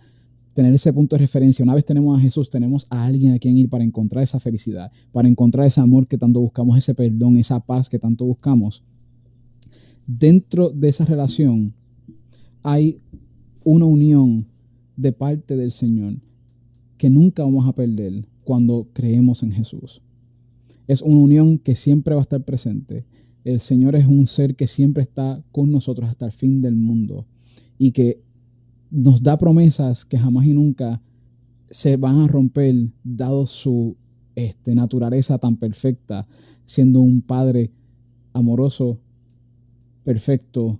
tener 0.52 0.74
ese 0.74 0.92
punto 0.92 1.16
de 1.16 1.20
referencia, 1.20 1.62
una 1.62 1.74
vez 1.74 1.84
tenemos 1.84 2.18
a 2.18 2.20
Jesús, 2.20 2.50
tenemos 2.50 2.86
a 2.90 3.04
alguien 3.04 3.32
a 3.32 3.38
quien 3.38 3.56
ir 3.56 3.70
para 3.70 3.82
encontrar 3.82 4.22
esa 4.22 4.38
felicidad, 4.38 4.92
para 5.10 5.26
encontrar 5.26 5.66
ese 5.66 5.80
amor 5.80 6.06
que 6.06 6.18
tanto 6.18 6.40
buscamos, 6.40 6.76
ese 6.76 6.94
perdón, 6.94 7.38
esa 7.38 7.58
paz 7.60 7.88
que 7.88 7.98
tanto 7.98 8.26
buscamos. 8.26 8.84
Dentro 10.06 10.68
de 10.68 10.88
esa 10.88 11.06
relación 11.06 11.72
hay 12.62 12.98
una 13.64 13.86
unión 13.86 14.46
de 14.96 15.12
parte 15.12 15.56
del 15.56 15.70
Señor 15.70 16.16
que 16.98 17.08
nunca 17.08 17.42
vamos 17.42 17.66
a 17.66 17.72
perder 17.72 18.26
cuando 18.44 18.88
creemos 18.92 19.42
en 19.42 19.52
Jesús. 19.52 20.02
Es 20.86 21.02
una 21.02 21.18
unión 21.18 21.58
que 21.58 21.74
siempre 21.74 22.14
va 22.14 22.20
a 22.20 22.22
estar 22.22 22.44
presente. 22.44 23.06
El 23.44 23.60
Señor 23.60 23.96
es 23.96 24.06
un 24.06 24.26
ser 24.26 24.56
que 24.56 24.66
siempre 24.66 25.02
está 25.02 25.42
con 25.52 25.70
nosotros 25.70 26.08
hasta 26.08 26.26
el 26.26 26.32
fin 26.32 26.60
del 26.60 26.76
mundo 26.76 27.26
y 27.78 27.92
que 27.92 28.22
nos 28.90 29.22
da 29.22 29.38
promesas 29.38 30.04
que 30.04 30.18
jamás 30.18 30.46
y 30.46 30.52
nunca 30.52 31.02
se 31.70 31.96
van 31.96 32.20
a 32.20 32.28
romper 32.28 32.74
dado 33.02 33.46
su 33.46 33.96
este, 34.34 34.74
naturaleza 34.74 35.38
tan 35.38 35.56
perfecta, 35.56 36.26
siendo 36.64 37.00
un 37.00 37.22
Padre 37.22 37.72
amoroso, 38.32 39.00
perfecto 40.04 40.78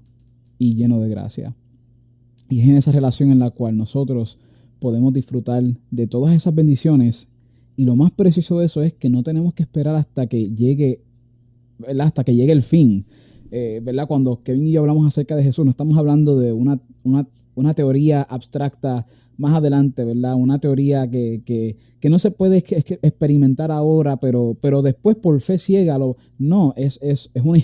y 0.58 0.74
lleno 0.74 1.00
de 1.00 1.08
gracia. 1.08 1.56
Y 2.48 2.60
es 2.60 2.68
en 2.68 2.76
esa 2.76 2.92
relación 2.92 3.30
en 3.30 3.38
la 3.38 3.50
cual 3.50 3.76
nosotros 3.76 4.38
podemos 4.78 5.12
disfrutar 5.12 5.62
de 5.90 6.06
todas 6.06 6.34
esas 6.34 6.54
bendiciones 6.54 7.31
y 7.76 7.84
lo 7.84 7.96
más 7.96 8.12
preciso 8.12 8.58
de 8.58 8.66
eso 8.66 8.82
es 8.82 8.92
que 8.92 9.10
no 9.10 9.22
tenemos 9.22 9.54
que 9.54 9.62
esperar 9.62 9.94
hasta 9.94 10.26
que 10.26 10.50
llegue. 10.50 11.00
Hasta 11.98 12.22
que 12.22 12.34
llegue 12.34 12.52
el 12.52 12.62
fin. 12.62 13.06
Eh, 13.50 13.80
¿verdad? 13.82 14.06
Cuando 14.06 14.42
Kevin 14.42 14.66
y 14.66 14.72
yo 14.72 14.80
hablamos 14.80 15.06
acerca 15.06 15.36
de 15.36 15.42
Jesús, 15.42 15.64
no 15.64 15.70
estamos 15.70 15.98
hablando 15.98 16.38
de 16.38 16.52
una, 16.52 16.80
una, 17.04 17.74
teoría 17.74 18.22
abstracta 18.22 19.04
más 19.36 19.54
adelante, 19.54 20.04
¿verdad? 20.04 20.36
Una 20.36 20.58
teoría 20.58 21.10
que, 21.10 21.42
que, 21.44 21.76
que 22.00 22.08
no 22.08 22.18
se 22.18 22.30
puede 22.30 22.58
experimentar 22.58 23.70
ahora, 23.70 24.18
pero, 24.18 24.56
pero 24.60 24.80
después 24.80 25.16
por 25.16 25.38
fe 25.42 25.58
ciega. 25.58 25.98
Lo, 25.98 26.16
no, 26.38 26.72
es, 26.76 26.98
es, 27.02 27.30
es, 27.34 27.42
una, 27.44 27.58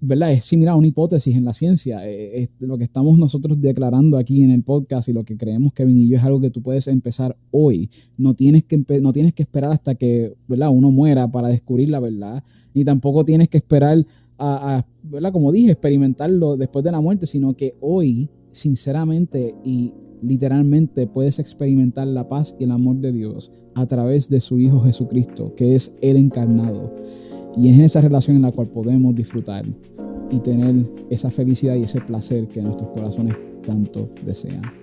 ¿verdad? 0.00 0.32
Es 0.32 0.44
similar 0.44 0.74
a 0.74 0.76
una 0.76 0.86
hipótesis 0.86 1.36
en 1.36 1.44
la 1.44 1.52
ciencia. 1.52 2.00
Eh, 2.08 2.48
lo 2.58 2.78
que 2.78 2.84
estamos 2.84 3.18
nosotros 3.18 3.60
declarando 3.60 4.16
aquí 4.16 4.42
en 4.42 4.50
el 4.50 4.62
podcast 4.62 5.08
y 5.08 5.12
lo 5.12 5.24
que 5.24 5.36
creemos 5.36 5.72
Kevin 5.72 5.98
y 5.98 6.08
yo 6.08 6.16
es 6.16 6.24
algo 6.24 6.40
que 6.40 6.50
tú 6.50 6.62
puedes 6.62 6.88
empezar 6.88 7.36
hoy. 7.50 7.90
No 8.16 8.34
tienes 8.34 8.64
que, 8.64 8.82
no 9.00 9.12
tienes 9.12 9.34
que 9.34 9.42
esperar 9.42 9.72
hasta 9.72 9.94
que 9.94 10.34
¿verdad? 10.48 10.70
uno 10.70 10.90
muera 10.90 11.30
para 11.30 11.48
descubrir 11.48 11.90
la 11.90 12.00
verdad, 12.00 12.42
ni 12.74 12.84
tampoco 12.84 13.24
tienes 13.24 13.48
que 13.48 13.58
esperar 13.58 14.06
a, 14.38 14.86
¿verdad? 15.02 15.32
como 15.32 15.52
dije, 15.52 15.72
experimentarlo 15.72 16.56
después 16.56 16.82
de 16.82 16.92
la 16.92 17.00
muerte, 17.00 17.26
sino 17.26 17.54
que 17.54 17.74
hoy, 17.80 18.30
sinceramente 18.52 19.54
y 19.64 19.92
literalmente 20.22 21.06
puedes 21.06 21.38
experimentar 21.38 22.06
la 22.06 22.28
paz 22.28 22.56
y 22.58 22.64
el 22.64 22.70
amor 22.70 22.96
de 22.96 23.12
Dios 23.12 23.52
a 23.74 23.86
través 23.86 24.28
de 24.28 24.40
su 24.40 24.58
Hijo 24.58 24.80
Jesucristo, 24.80 25.54
que 25.54 25.74
es 25.74 25.96
el 26.00 26.16
encarnado. 26.16 26.94
Y 27.56 27.68
es 27.68 27.80
esa 27.80 28.00
relación 28.00 28.36
en 28.36 28.42
la 28.42 28.52
cual 28.52 28.68
podemos 28.68 29.14
disfrutar 29.14 29.66
y 30.30 30.40
tener 30.40 30.86
esa 31.10 31.30
felicidad 31.30 31.74
y 31.74 31.84
ese 31.84 32.00
placer 32.00 32.48
que 32.48 32.62
nuestros 32.62 32.90
corazones 32.90 33.36
tanto 33.64 34.08
desean. 34.24 34.79